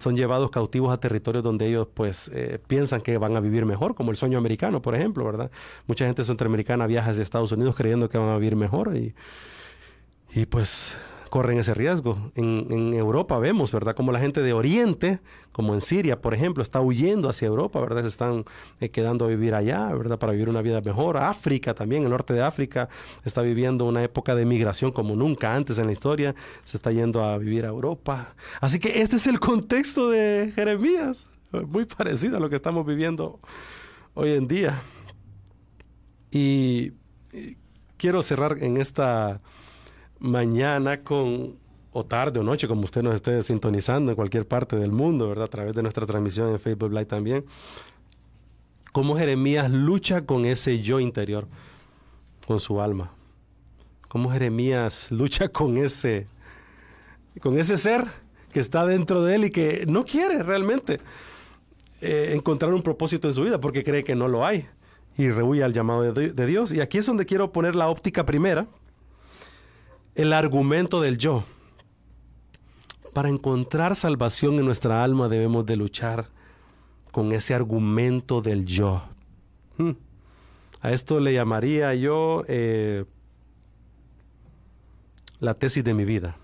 [0.00, 3.94] son llevados cautivos a territorios donde ellos pues eh, piensan que van a vivir mejor,
[3.94, 5.50] como el sueño americano, por ejemplo, ¿verdad?
[5.86, 9.14] Mucha gente centroamericana viaja hacia Estados Unidos creyendo que van a vivir mejor y,
[10.34, 10.94] y pues
[11.36, 12.32] corren ese riesgo.
[12.34, 13.94] En, Europa vemos, ¿verdad?
[13.94, 15.20] Como la gente de Oriente,
[15.52, 18.00] como en Siria, por ejemplo, está huyendo hacia Europa, ¿verdad?
[18.04, 18.46] Se están
[18.80, 20.18] eh, quedando a vivir allá, ¿verdad?
[20.18, 21.18] Para vivir una vida mejor.
[21.18, 22.88] África también, el norte de África,
[23.22, 26.34] está viviendo una época de migración como nunca antes en la historia.
[26.64, 28.34] Se está yendo a vivir a Europa.
[28.62, 31.26] Así que este es el contexto de Jeremías,
[31.68, 33.40] muy parecido a lo que estamos viviendo
[34.14, 34.82] hoy en día.
[36.30, 36.92] y
[37.98, 39.42] quiero cerrar en esta
[40.18, 41.54] mañana con,
[41.92, 45.46] o tarde o noche, como usted nos esté sintonizando en cualquier parte del mundo, ¿verdad?
[45.46, 47.44] A través de nuestra transmisión en Facebook Live también.
[48.92, 51.46] Cómo Jeremías lucha con ese yo interior,
[52.46, 53.12] con su alma.
[54.08, 56.26] Cómo Jeremías lucha con ese,
[57.40, 58.04] con ese ser
[58.52, 60.98] que está dentro de él y que no quiere realmente
[62.00, 64.66] eh, encontrar un propósito en su vida porque cree que no lo hay
[65.18, 66.72] y rehuye al llamado de Dios.
[66.72, 68.66] Y aquí es donde quiero poner la óptica primera
[70.16, 71.44] el argumento del yo.
[73.12, 76.28] Para encontrar salvación en nuestra alma debemos de luchar
[77.12, 79.02] con ese argumento del yo.
[79.78, 79.92] Hmm.
[80.80, 83.04] A esto le llamaría yo eh,
[85.38, 86.36] la tesis de mi vida.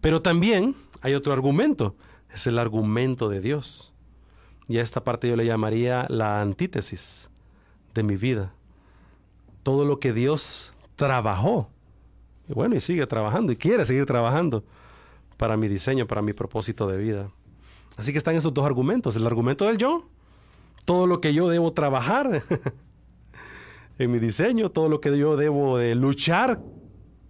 [0.00, 1.96] Pero también hay otro argumento,
[2.32, 3.92] es el argumento de Dios.
[4.68, 7.28] Y a esta parte yo le llamaría la antítesis
[7.92, 8.54] de mi vida.
[9.64, 11.68] Todo lo que Dios trabajó.
[12.48, 14.64] Y bueno, y sigue trabajando y quiere seguir trabajando
[15.36, 17.30] para mi diseño, para mi propósito de vida.
[17.96, 19.16] Así que están esos dos argumentos.
[19.16, 20.08] El argumento del yo,
[20.84, 22.44] todo lo que yo debo trabajar
[23.98, 26.60] en mi diseño, todo lo que yo debo de luchar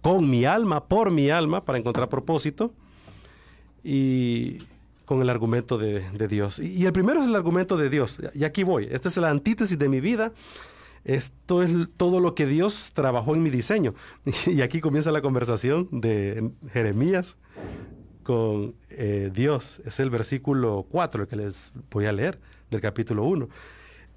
[0.01, 2.73] con mi alma, por mi alma, para encontrar propósito.
[3.83, 4.57] Y
[5.05, 6.59] con el argumento de, Dios.
[6.59, 8.17] Y, el primero es el argumento de Dios.
[8.33, 8.87] Y aquí voy.
[8.91, 10.33] Esta es la antítesis de mi vida.
[11.05, 13.93] Esto es todo lo que Dios trabajó en mi diseño.
[14.47, 17.37] Y aquí comienza la conversación de Jeremías
[18.23, 19.81] con eh, Dios.
[19.85, 22.39] Es el versículo 4 el que les voy a leer
[22.71, 23.47] del capítulo 1.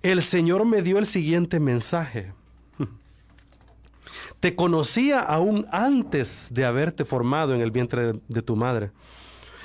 [0.02, 2.32] El Señor me dio el siguiente mensaje.
[4.40, 8.92] Te conocía aún antes de haberte formado en el vientre de tu madre.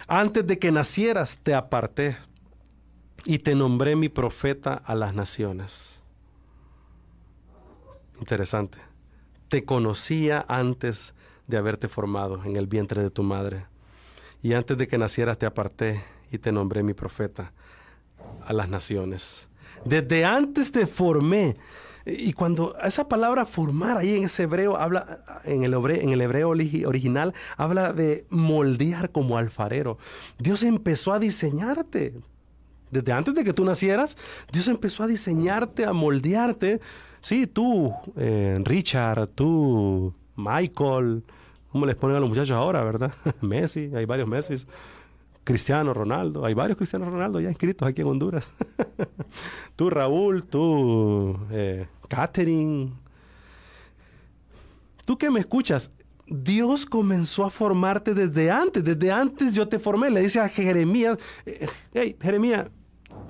[0.07, 2.17] Antes de que nacieras te aparté
[3.23, 6.02] y te nombré mi profeta a las naciones.
[8.23, 8.77] Interesante.
[9.49, 11.13] Te conocía antes
[11.45, 13.65] de haberte formado en el vientre de tu madre.
[14.41, 17.51] Y antes de que nacieras te aparté y te nombré mi profeta
[18.45, 19.49] a las naciones.
[19.83, 21.57] Desde antes te formé,
[22.05, 26.49] Y cuando esa palabra formar ahí en ese hebreo, habla, el hebreo, en el hebreo
[26.49, 29.97] original, habla de moldear como alfarero.
[30.39, 32.13] Dios empezó a diseñarte.
[32.89, 34.15] Desde antes de que tú nacieras,
[34.49, 36.79] Dios empezó a diseñarte, a moldearte.
[37.23, 41.23] Sí, tú, eh, Richard, tú, Michael,
[41.71, 43.13] ¿cómo les ponen a los muchachos ahora, verdad?
[43.41, 44.55] Messi, hay varios Messi.
[45.45, 48.45] Cristiano Ronaldo, hay varios Cristianos Ronaldo ya inscritos aquí en Honduras.
[49.77, 52.91] tú, Raúl, tú, eh, Catherine.
[55.05, 55.91] Tú que me escuchas,
[56.27, 60.09] Dios comenzó a formarte desde antes, desde antes yo te formé.
[60.09, 62.67] Le dice a Jeremías, eh, hey, Jeremías,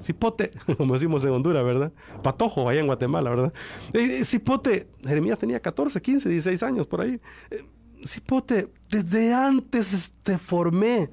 [0.02, 1.92] cipote, como decimos en Honduras, ¿verdad?
[2.22, 3.54] Patojo, allá en Guatemala, ¿verdad?
[3.94, 7.20] Eh, cipote, Jeremías tenía 14, 15, 16 años por ahí.
[8.06, 11.10] cipote, desde antes te formé.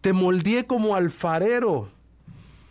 [0.00, 1.90] Te moldeé como alfarero,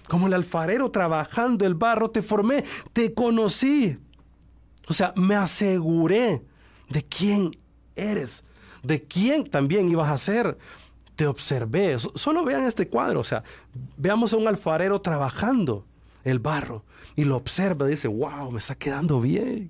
[0.07, 3.97] como el alfarero trabajando el barro, te formé, te conocí.
[4.87, 6.43] O sea, me aseguré
[6.89, 7.51] de quién
[7.95, 8.43] eres,
[8.81, 10.57] de quién también ibas a ser.
[11.19, 11.97] Te observé.
[11.99, 13.43] Solo vean este cuadro, o sea,
[13.97, 15.85] veamos a un alfarero trabajando
[16.23, 16.85] el barro
[17.17, 19.69] y lo observa y dice, wow, me está quedando bien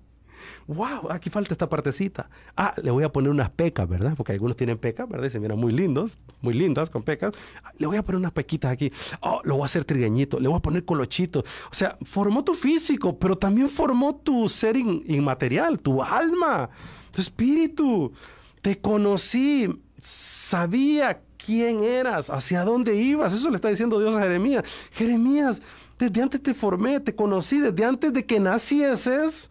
[0.70, 2.30] wow, aquí falta esta partecita.
[2.56, 4.14] Ah, le voy a poner unas pecas, ¿verdad?
[4.16, 5.28] Porque algunos tienen pecas, ¿verdad?
[5.28, 7.34] Y se miran muy lindos, muy lindas con pecas.
[7.64, 8.92] Ah, le voy a poner unas pequitas aquí.
[9.22, 11.40] Oh, lo voy a hacer trigueñito, le voy a poner colochito.
[11.40, 16.70] O sea, formó tu físico, pero también formó tu ser inmaterial, tu alma,
[17.12, 18.14] tu espíritu.
[18.62, 23.34] Te conocí, sabía quién eras, hacia dónde ibas.
[23.34, 24.63] Eso le está diciendo Dios a Jeremías.
[24.91, 25.62] Jeremías,
[25.97, 29.49] desde antes te formé, te conocí, desde antes de que nacieses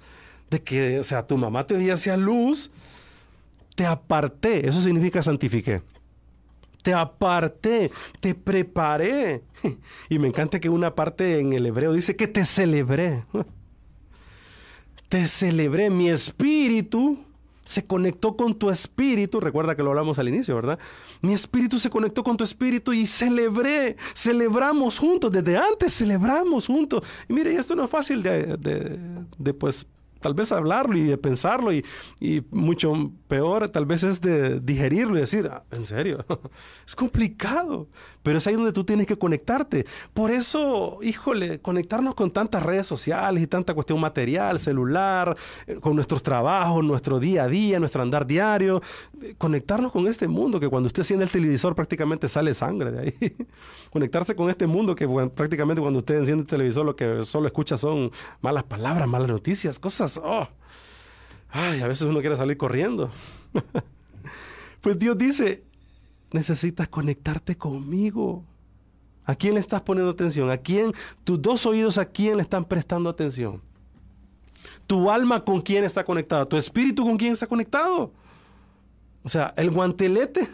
[0.51, 2.70] de que, o sea, tu mamá te dio hacia luz,
[3.74, 5.83] te aparté, eso significa santifiqué.
[6.83, 9.42] Te aparté, te preparé.
[10.09, 13.24] Y me encanta que una parte en el hebreo dice que te celebré.
[15.09, 17.18] Te celebré, mi espíritu
[17.69, 20.79] se conectó con tu espíritu, recuerda que lo hablamos al inicio, ¿verdad?
[21.21, 27.03] Mi espíritu se conectó con tu espíritu y celebré, celebramos juntos, desde antes celebramos juntos.
[27.29, 28.99] Y mire, esto no es fácil de, de,
[29.37, 29.87] de pues
[30.21, 31.85] tal vez hablarlo y de pensarlo y,
[32.51, 36.25] mucho peor tal vez es de digerirlo y decir, ah, en serio,
[36.87, 37.89] es complicado,
[38.23, 39.87] pero es ahí donde tú tienes que conectarte.
[40.15, 45.95] Por eso, híjole, conectarnos con tantas redes sociales y tanta cuestión material, celular, eh, con
[45.95, 48.83] nuestros trabajos, nuestro día a día, nuestro andar diario,
[49.23, 53.01] eh, conectarnos con este mundo que cuando usted enciende el televisor prácticamente sale sangre de
[53.01, 53.37] ahí.
[53.91, 57.79] Conectarse con este mundo que prácticamente cuando usted enciende el televisor lo que solo escucha
[57.79, 60.49] son malas palabras, malas noticias, cosas Oh.
[61.51, 63.11] Ay, a veces uno quiere salir corriendo.
[64.81, 65.64] pues Dios dice,
[66.33, 68.44] necesitas conectarte conmigo.
[69.25, 70.51] ¿A quién le estás poniendo atención?
[70.51, 70.92] ¿A quién?
[71.25, 73.61] Tus dos oídos, ¿a quién le están prestando atención?
[74.87, 76.47] ¿Tu alma con quién está conectada?
[76.47, 78.12] ¿Tu espíritu con quién está conectado?
[79.23, 80.49] O sea, el guantelete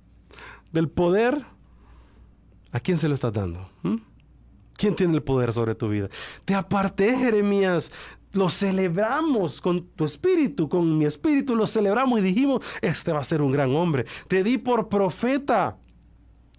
[0.72, 1.44] del poder,
[2.72, 3.70] ¿a quién se lo estás dando?
[3.82, 3.96] ¿Mm?
[4.74, 6.08] ¿Quién tiene el poder sobre tu vida?
[6.44, 7.92] Te aparté, Jeremías,
[8.32, 13.24] lo celebramos con tu espíritu, con mi espíritu, lo celebramos y dijimos, este va a
[13.24, 14.04] ser un gran hombre.
[14.28, 15.76] Te di por profeta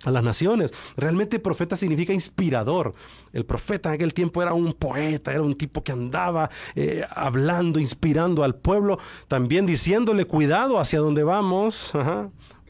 [0.04, 0.74] a las naciones.
[0.98, 2.94] Realmente profeta significa inspirador.
[3.34, 7.80] El profeta en aquel tiempo era un poeta, era un tipo que andaba eh, hablando,
[7.80, 11.92] inspirando al pueblo, también diciéndole cuidado hacia dónde vamos.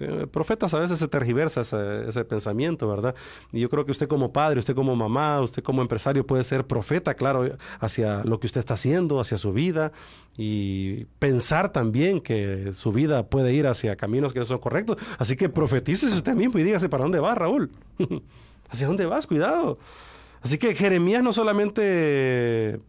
[0.01, 3.15] Eh, profetas a veces se tergiversa ese, pensamiento, ¿verdad?
[3.51, 6.65] Y yo creo que usted como padre, usted como mamá, usted como empresario puede ser
[6.65, 9.91] profeta, claro, hacia lo que usted está haciendo, hacia su vida
[10.37, 14.97] y pensar también que su vida puede ir hacia caminos que no son correctos.
[15.19, 17.71] Así que profetícese usted mismo y dígase para dónde va, Raúl.
[18.69, 19.27] ¿Hacia dónde vas?
[19.27, 19.77] Cuidado.
[20.41, 22.79] Así que Jeremías no solamente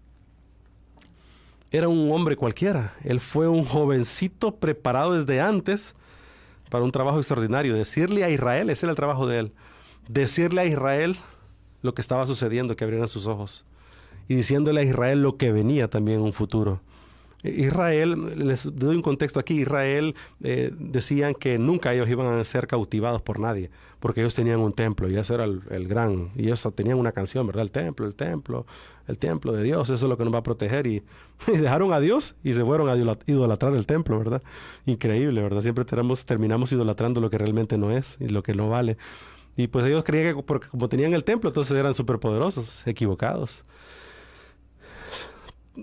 [1.70, 5.94] era un hombre cualquiera, él fue un jovencito preparado desde antes
[6.72, 7.74] para un trabajo extraordinario.
[7.76, 9.52] Decirle a Israel, ese era el trabajo de él,
[10.08, 11.18] decirle a Israel
[11.82, 13.66] lo que estaba sucediendo, que abrieran sus ojos.
[14.26, 16.80] Y diciéndole a Israel lo que venía también en un futuro.
[17.42, 22.68] Israel, les doy un contexto aquí, Israel eh, decían que nunca ellos iban a ser
[22.68, 26.66] cautivados por nadie, porque ellos tenían un templo y eso era el, gran, y ellos
[26.74, 27.62] tenían una canción, ¿verdad?
[27.62, 28.64] El templo, el templo,
[29.09, 31.02] el templo de Dios, eso es lo que nos va a proteger y,
[31.46, 34.42] dejaron a Dios y se fueron a idolatrar el templo, ¿verdad?
[34.87, 35.62] Increíble, ¿verdad?
[35.62, 38.96] Siempre tenemos, terminamos idolatrando lo que realmente no es y lo que no vale.
[39.57, 43.64] Y pues ellos creían que porque como tenían el templo, entonces eran superpoderosos, equivocados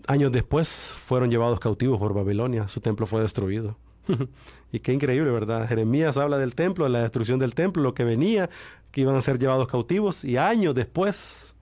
[0.07, 3.77] años después fueron llevados cautivos por Babilonia, su templo fue destruido.
[4.71, 5.67] y qué increíble, ¿verdad?
[5.67, 8.49] Jeremías habla del templo, de la destrucción del templo, lo que venía,
[8.91, 11.55] que iban a ser llevados cautivos, y años después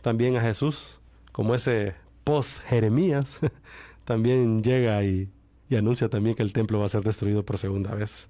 [0.00, 1.00] también a Jesús,
[1.32, 1.94] como ese
[2.24, 3.40] post Jeremías,
[4.04, 5.30] también llega y,
[5.68, 8.28] y anuncia también que el templo va a ser destruido por segunda vez.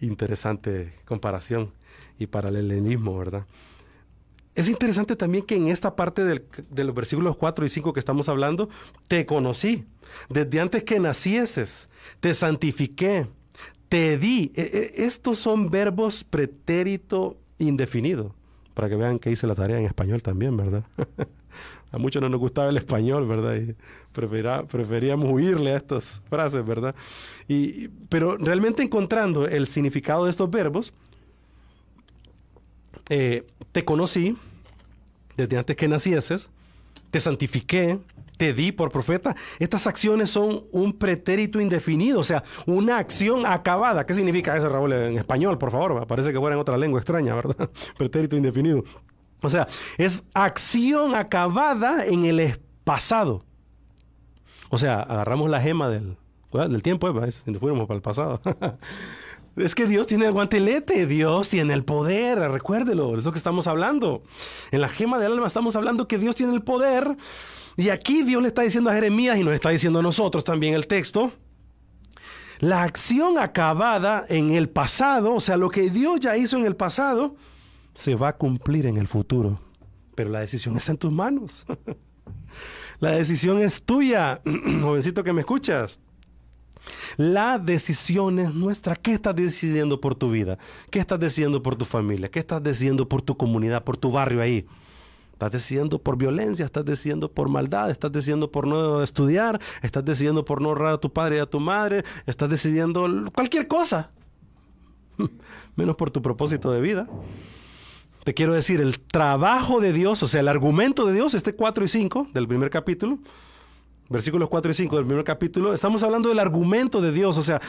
[0.00, 1.72] Interesante comparación
[2.18, 3.46] y paralelismo, ¿verdad?
[4.56, 8.28] Es interesante también que en esta parte de los versículos 4 y 5 que estamos
[8.30, 8.70] hablando,
[9.06, 9.84] te conocí.
[10.30, 11.90] Desde antes que nacieses,
[12.20, 13.26] te santifiqué,
[13.90, 14.52] te di.
[14.54, 18.34] E, e, estos son verbos pretérito indefinido.
[18.72, 20.84] Para que vean que hice la tarea en español también, ¿verdad?
[21.92, 23.56] a muchos no nos gustaba el español, ¿verdad?
[23.56, 23.74] Y
[24.12, 26.94] preferíamos huirle a estas frases, ¿verdad?
[27.46, 30.94] Y, pero realmente encontrando el significado de estos verbos,
[33.08, 34.36] eh, te conocí
[35.36, 36.50] desde antes que nacieses,
[37.10, 37.98] te santifiqué,
[38.36, 39.36] te di por profeta.
[39.58, 44.06] Estas acciones son un pretérito indefinido, o sea, una acción acabada.
[44.06, 46.06] ¿Qué significa eso, Raúl, en español, por favor?
[46.06, 47.70] Parece que fuera en otra lengua extraña, ¿verdad?
[47.98, 48.84] pretérito indefinido.
[49.42, 49.66] O sea,
[49.98, 53.44] es acción acabada en el pasado.
[54.70, 56.16] O sea, agarramos la gema del,
[56.52, 57.32] del tiempo, ¿eh?
[57.32, 58.40] si nos fuéramos para el pasado.
[59.56, 63.66] Es que Dios tiene el guantelete, Dios tiene el poder, recuérdelo, es lo que estamos
[63.66, 64.22] hablando.
[64.70, 67.16] En la gema del alma estamos hablando que Dios tiene el poder.
[67.76, 70.74] Y aquí Dios le está diciendo a Jeremías y nos está diciendo a nosotros también
[70.74, 71.32] el texto.
[72.58, 76.76] La acción acabada en el pasado, o sea, lo que Dios ya hizo en el
[76.76, 77.36] pasado,
[77.94, 79.60] se va a cumplir en el futuro.
[80.14, 81.64] Pero la decisión está en tus manos.
[83.00, 84.42] la decisión es tuya,
[84.82, 86.00] jovencito que me escuchas.
[87.16, 88.96] La decisión es nuestra.
[88.96, 90.58] ¿Qué estás decidiendo por tu vida?
[90.90, 92.30] ¿Qué estás decidiendo por tu familia?
[92.30, 94.66] ¿Qué estás decidiendo por tu comunidad, por tu barrio ahí?
[95.32, 100.46] Estás decidiendo por violencia, estás decidiendo por maldad, estás decidiendo por no estudiar, estás decidiendo
[100.46, 104.12] por no honrar a tu padre y a tu madre, estás decidiendo cualquier cosa,
[105.76, 107.06] menos por tu propósito de vida.
[108.24, 111.84] Te quiero decir, el trabajo de Dios, o sea, el argumento de Dios, este 4
[111.84, 113.18] y 5 del primer capítulo,
[114.08, 117.60] versículos 4 y 5 del primer capítulo, estamos hablando del argumento de Dios, o sea,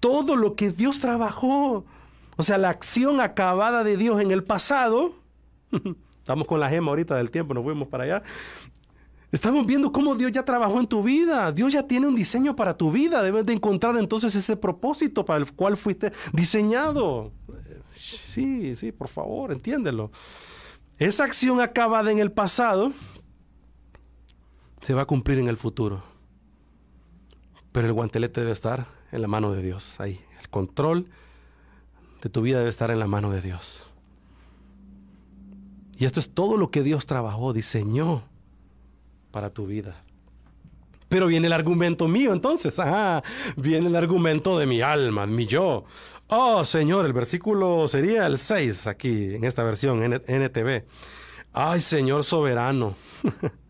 [0.00, 1.84] todo lo que Dios trabajó,
[2.36, 5.14] o sea, la acción acabada de Dios en el pasado,
[6.18, 8.22] estamos con la gema ahorita del tiempo, nos fuimos para allá,
[9.32, 11.50] Estamos viendo cómo Dios ya trabajó en tu vida.
[11.52, 13.22] Dios ya tiene un diseño para tu vida.
[13.22, 17.32] Debes de encontrar entonces ese propósito para el cual fuiste diseñado.
[17.92, 20.10] Sí, sí, por favor, entiéndelo.
[20.98, 22.92] Esa acción acabada en el pasado
[24.82, 26.02] se va a cumplir en el futuro.
[27.72, 30.20] Pero el guantelete debe estar en la mano de Dios, ahí.
[30.40, 31.06] El control
[32.20, 33.88] de tu vida debe estar en la mano de Dios.
[35.96, 38.22] Y esto es todo lo que Dios trabajó, diseñó
[39.30, 40.02] para tu vida.
[41.08, 42.74] Pero viene el argumento mío entonces,
[43.56, 45.84] viene el argumento de mi alma, mi yo.
[46.28, 50.84] Oh Señor, el versículo sería el 6 aquí, en esta versión, NTV.
[51.52, 52.96] Ay Señor soberano.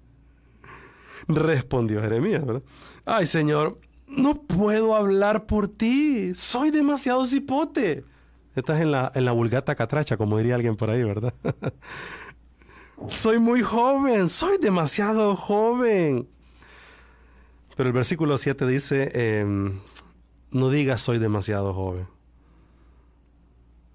[1.28, 2.62] Respondió Jeremías, ¿verdad?
[3.04, 6.34] Ay, Señor, no puedo hablar por ti.
[6.34, 8.04] Soy demasiado cipote.
[8.54, 11.32] Estás en la, en la vulgata catracha, como diría alguien por ahí, ¿verdad?
[13.08, 16.28] soy muy joven, soy demasiado joven.
[17.76, 19.80] Pero el versículo 7 dice, em,
[20.50, 22.06] no digas soy demasiado joven.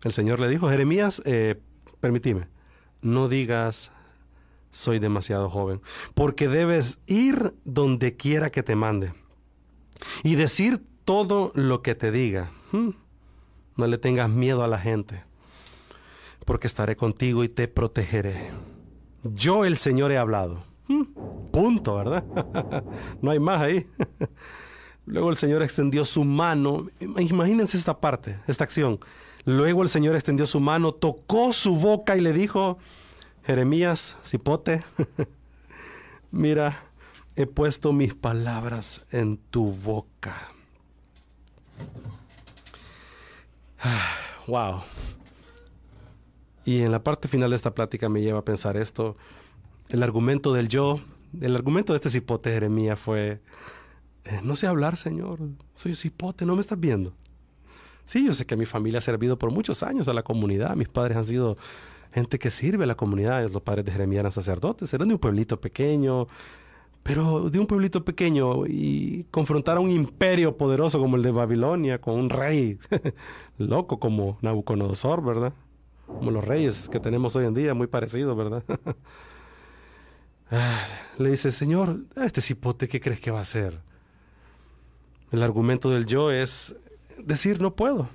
[0.04, 1.60] El Señor le dijo, Jeremías, eh,
[2.00, 2.48] permíteme,
[3.02, 3.92] no digas
[4.78, 5.82] soy demasiado joven,
[6.14, 9.12] porque debes ir donde quiera que te mande
[10.24, 12.52] y decir todo lo que te diga.
[12.72, 12.92] Hmm.
[13.76, 15.24] No le tengas miedo a la gente,
[16.46, 18.52] porque estaré contigo y te protegeré.
[19.24, 20.64] Yo el Señor he hablado.
[20.88, 21.06] Hmm.
[21.52, 22.24] Punto, ¿verdad?
[23.22, 23.88] no hay más ahí.
[25.08, 26.86] Luego el Señor extendió su mano.
[27.00, 29.00] Imagínense esta parte, esta acción.
[29.44, 32.78] Luego el Señor extendió su mano, tocó su boca y le dijo,
[33.48, 34.84] Jeremías, cipote,
[36.32, 36.84] mira,
[37.38, 40.50] he puesto mis palabras en tu boca.
[44.48, 44.82] wow.
[46.66, 49.16] Y en la parte final de esta plática me lleva a pensar esto.
[49.88, 51.00] El argumento del yo,
[51.40, 53.40] el argumento de este cipote Jeremías fue,
[54.26, 55.40] eh, no sé hablar, Señor,
[55.74, 57.14] soy cipote, no me estás viendo.
[58.06, 60.90] Sí, yo sé que mi familia ha servido por muchos años a la comunidad, mis
[60.90, 61.58] padres han sido
[62.18, 63.48] gente que sirve a la comunidad.
[63.52, 66.28] Los padres de Jeremías eran sacerdotes, eran de un pueblito pequeño,
[67.04, 72.02] pero de un pueblito pequeño y confrontar a un imperio poderoso como el de Babilonia,
[72.02, 72.80] con un rey
[73.60, 75.54] loco como Nabucodonosor, ¿verdad?
[76.08, 78.64] Como los reyes que tenemos hoy en día, muy parecidos, ¿verdad?
[80.50, 80.80] Ah,
[81.18, 83.82] le dice, Señor, este cipote, ¿qué crees que va a hacer?
[85.30, 86.74] El argumento del yo es
[87.22, 88.08] decir, no puedo.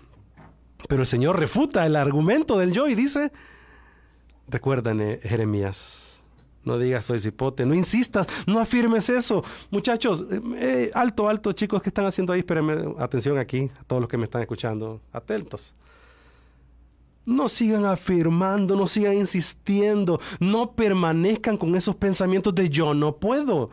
[0.89, 3.33] Pero el Señor refuta el argumento del yo y dice,
[4.53, 6.21] Recuerdan, Jeremías,
[6.65, 9.43] No digas soy cipote, no insistas, no afirmes eso.
[9.71, 12.41] Muchachos, eh, eh, alto, alto, chicos, ¿qué están haciendo ahí?
[12.41, 15.75] Espérenme, atención aquí, a todos los que me están escuchando, atentos.
[17.25, 23.71] No sigan afirmando, no sigan insistiendo, no permanezcan con esos pensamientos de yo no puedo.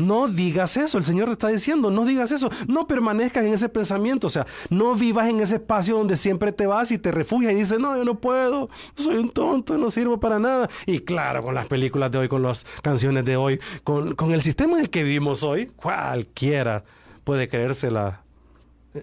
[0.00, 3.68] No digas eso, el Señor te está diciendo, no digas eso, no permanezcas en ese
[3.68, 7.52] pensamiento, o sea, no vivas en ese espacio donde siempre te vas y te refugias
[7.52, 10.68] y dices, no, yo no puedo, soy un tonto, no sirvo para nada.
[10.86, 14.42] Y claro, con las películas de hoy, con las canciones de hoy, con, con el
[14.42, 16.84] sistema en el que vivimos hoy, cualquiera
[17.24, 18.22] puede creérsela,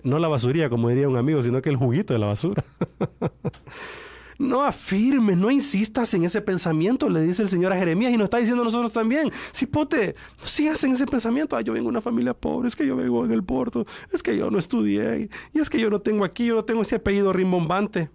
[0.03, 2.63] no la basuría, como diría un amigo, sino que el juguito de la basura.
[4.39, 8.25] No afirmes, no insistas en ese pensamiento, le dice el Señor a Jeremías y nos
[8.25, 9.31] está diciendo a nosotros también.
[9.53, 11.55] Cipote, no sigas en ese pensamiento.
[11.55, 14.21] Ah, yo vengo de una familia pobre, es que yo vengo en el puerto, es
[14.21, 16.95] que yo no estudié y es que yo no tengo aquí, yo no tengo ese
[16.95, 18.09] apellido rimbombante.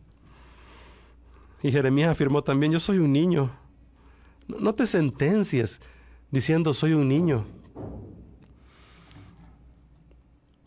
[1.62, 3.50] Y Jeremías afirmó también, yo soy un niño.
[4.48, 5.80] No te sentencias
[6.30, 7.44] diciendo soy un niño.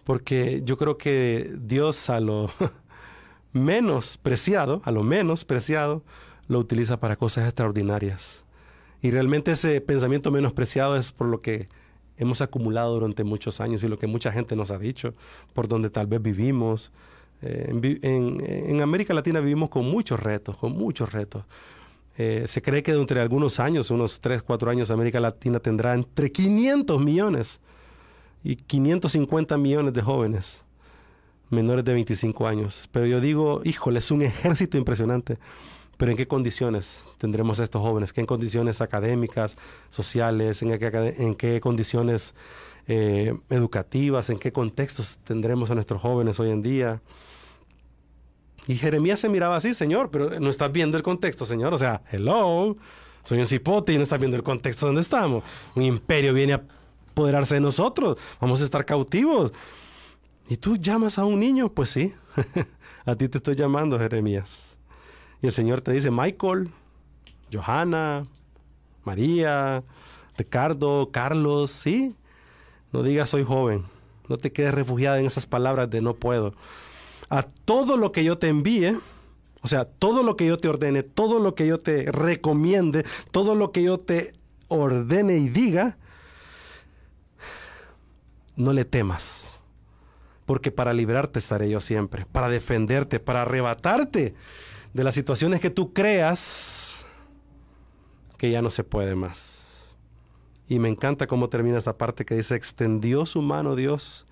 [0.05, 2.49] Porque yo creo que Dios a lo
[3.55, 6.03] menos preciado, a lo menos preciado,
[6.47, 8.45] lo utiliza para cosas extraordinarias.
[9.01, 11.69] Y realmente ese pensamiento menospreciado es por lo que
[12.17, 15.13] hemos acumulado durante muchos años y lo que mucha gente nos ha dicho,
[15.53, 16.91] por donde tal vez vivimos.
[17.41, 21.45] Eh, en, América Latina vivimos con muchos retos, con muchos retos.
[22.17, 26.29] Eh, se cree que entre algunos años, unos 3, 4 años, América Latina tendrá entre
[26.29, 27.61] 500 millones
[28.43, 30.64] y 550 millones de jóvenes
[31.55, 32.89] menores de 25 años.
[32.91, 35.37] Pero yo digo, híjole, es un ejército impresionante.
[35.97, 38.11] Pero ¿en qué condiciones tendremos a estos jóvenes?
[38.11, 39.57] ¿Qué condiciones académicas,
[39.89, 40.61] sociales?
[40.61, 40.77] ¿En
[41.35, 42.35] qué, en condiciones
[42.87, 44.29] eh, educativas?
[44.29, 47.01] ¿En qué contextos tendremos a nuestros jóvenes hoy en día?
[48.67, 51.73] Y Jeremías se miraba así, Señor, pero no estás viendo el contexto, Señor.
[51.73, 52.75] O sea, hello,
[53.23, 55.43] soy un cipote y no estás viendo el contexto donde estamos.
[55.75, 56.63] Un imperio viene a
[57.11, 58.17] apoderarse de nosotros.
[58.41, 59.53] Vamos a estar cautivos.
[60.47, 61.69] ¿Y tú llamas a un niño?
[61.69, 62.13] Pues sí,
[63.05, 64.77] a ti te estoy llamando, Jeremías.
[65.41, 66.69] Y el Señor te dice, Michael,
[67.51, 68.27] Johanna,
[69.03, 69.83] María,
[70.37, 72.15] Ricardo, Carlos, sí.
[72.91, 73.85] No digas soy joven.
[74.27, 76.53] No te quedes refugiada en esas palabras de no puedo.
[77.29, 78.99] A todo lo que yo te envíe,
[79.61, 83.55] o sea, todo lo que yo te ordene, todo lo que yo te recomiende, todo
[83.55, 84.33] lo que yo te
[84.67, 85.97] ordene y diga,
[88.55, 89.55] no le temas
[90.45, 94.35] porque para librarte estaré yo siempre, para defenderte, para arrebatarte
[94.93, 96.95] de las situaciones que tú creas
[98.37, 99.95] que ya no se puede más.
[100.67, 104.25] Y me encanta cómo termina esta parte que dice, extendió su mano Dios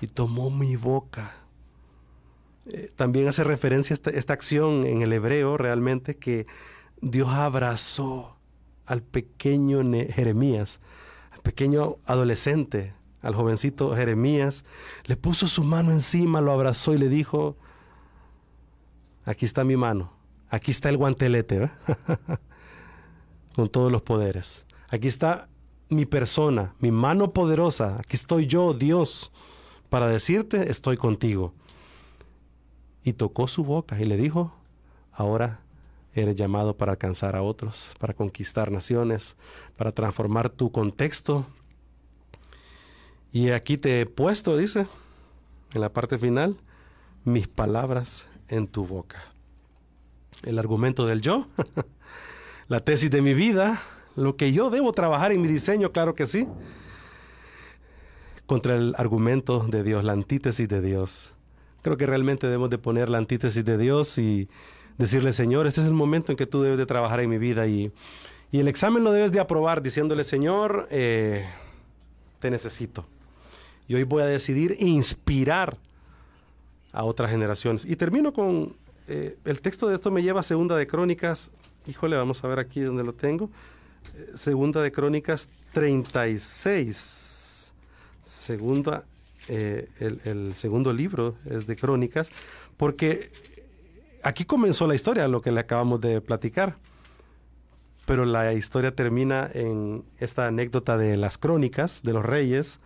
[0.00, 1.34] y tomó mi boca.
[2.66, 6.46] Eh, también hace referencia a esta, esta acción en el hebreo realmente que
[7.00, 8.36] Dios abrazó
[8.86, 10.80] al pequeño Jeremías,
[11.32, 12.94] al pequeño adolescente,
[13.26, 14.64] al jovencito Jeremías,
[15.04, 17.56] le puso su mano encima, lo abrazó y le dijo,
[19.24, 20.12] aquí está mi mano,
[20.48, 21.70] aquí está el guantelete,
[23.56, 24.64] con todos los poderes.
[24.88, 25.48] Aquí está
[25.88, 29.32] mi persona, mi mano poderosa, aquí estoy yo, Dios,
[29.88, 31.52] para decirte, estoy contigo.
[33.02, 34.52] Y tocó su boca y le dijo,
[35.12, 35.60] ahora
[36.14, 39.36] eres llamado para alcanzar a otros, para conquistar naciones,
[39.76, 41.44] para transformar tu contexto
[43.36, 44.86] y aquí te he puesto, dice,
[45.74, 46.56] en la parte final,
[47.22, 49.18] mis palabras en tu boca.
[50.42, 51.46] El argumento del yo,
[52.68, 53.82] la tesis de mi vida,
[54.14, 56.48] lo que yo debo trabajar en mi diseño, claro que sí,
[58.46, 61.34] contra el argumento de Dios, la antítesis de Dios.
[61.82, 64.48] Creo que realmente debemos de poner la antítesis de Dios y
[64.96, 67.66] decirle, Señor, este es el momento en que tú debes de trabajar en mi vida
[67.66, 67.92] y,
[68.50, 71.46] el examen lo debes de aprobar diciéndole, Señor, eh,
[72.40, 73.04] te necesito.
[73.88, 75.76] Y hoy voy a decidir inspirar
[76.92, 77.84] a otras generaciones.
[77.84, 78.74] Y termino con
[79.08, 81.50] eh, el texto de esto me lleva a Segunda de Crónicas.
[81.86, 83.50] Híjole, vamos a ver aquí donde lo tengo.
[84.14, 87.72] Eh, segunda de Crónicas 36.
[88.24, 89.04] Segunda,
[89.48, 92.28] eh, el, el, segundo libro es de Crónicas,
[92.76, 93.30] porque
[94.24, 96.76] aquí comenzó la historia, lo que le acabamos de platicar.
[98.06, 102.80] Pero la historia termina en esta anécdota de las crónicas de los reyes,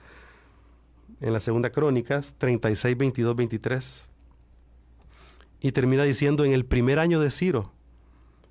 [1.21, 4.11] en la segunda Crónicas 36, 22, 23.
[5.61, 7.73] Y termina diciendo, en el primer año de Ciro,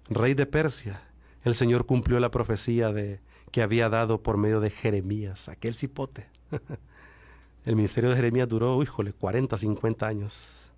[0.09, 1.01] rey de Persia,
[1.43, 3.19] el Señor cumplió la profecía de,
[3.51, 6.27] que había dado por medio de Jeremías, aquel cipote.
[7.65, 10.71] el ministerio de Jeremías duró, híjole, 40, 50 años.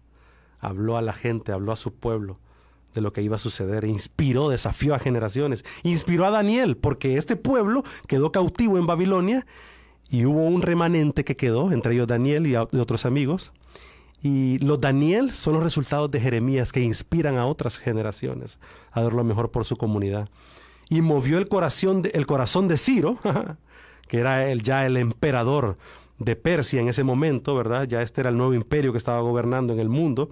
[0.59, 2.39] Habló a la gente, habló a su pueblo
[2.93, 3.83] de lo que iba a suceder.
[3.83, 5.65] Inspiró, desafió a generaciones.
[5.83, 9.45] Inspiró a Daniel, porque este pueblo quedó cautivo en Babilonia
[10.11, 13.53] y hubo un remanente que quedó, entre ellos Daniel y, otros amigos.
[14.21, 18.59] Y los Daniel son los resultados de Jeremías que inspiran a otras generaciones
[18.91, 20.29] a dar lo mejor por su comunidad.
[20.89, 23.17] Y movió el corazón de, el corazón de Ciro,
[24.09, 25.77] que era el, ya el emperador
[26.19, 27.87] de Persia en ese momento, ¿verdad?
[27.87, 30.29] Ya este era el nuevo imperio que estaba gobernando en el mundo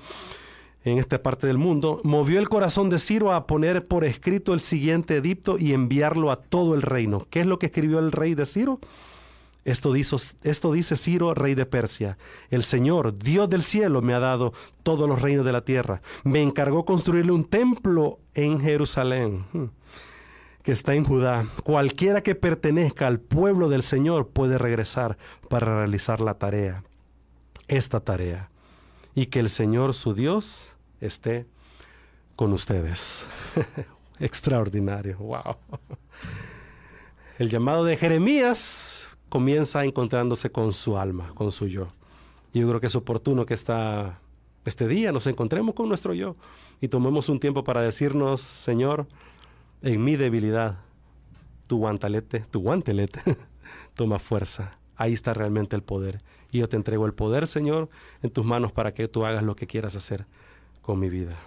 [0.83, 4.61] en esta parte del mundo, movió el corazón de Ciro a poner por escrito el
[4.61, 7.27] siguiente edicto y enviarlo a todo el reino.
[7.29, 8.79] ¿Qué es lo que escribió el rey de Ciro?
[9.65, 12.17] Esto dice, esto dice Ciro, rey de Persia.
[12.49, 14.53] El Señor, Dios del cielo, me ha dado
[14.83, 16.01] todos los reinos de la tierra.
[16.23, 19.65] Me encargó construirle un templo en Jerusalén, hmm,
[20.63, 21.45] que está en Judá.
[21.63, 25.17] Cualquiera que pertenezca al pueblo del Señor puede regresar
[25.49, 26.83] para realizar la tarea,
[27.67, 28.49] esta tarea
[29.13, 31.45] y que el Señor su Dios esté
[32.35, 33.25] con ustedes.
[34.19, 35.57] Extraordinario, wow.
[37.37, 41.87] El llamado de Jeremías comienza encontrándose con su alma, con su yo.
[42.53, 44.19] Yo creo que es oportuno que esta,
[44.65, 46.35] este día nos encontremos con nuestro yo
[46.81, 49.07] y tomemos un tiempo para decirnos, Señor,
[49.81, 50.79] en mi debilidad,
[51.67, 53.21] tu guantelete, tu guantelete,
[53.93, 54.77] toma fuerza.
[54.95, 56.21] Ahí está realmente el poder.
[56.51, 57.89] Y yo te entrego el poder, Señor,
[58.21, 60.25] en tus manos para que tú hagas lo que quieras hacer
[60.81, 61.37] con mi vida.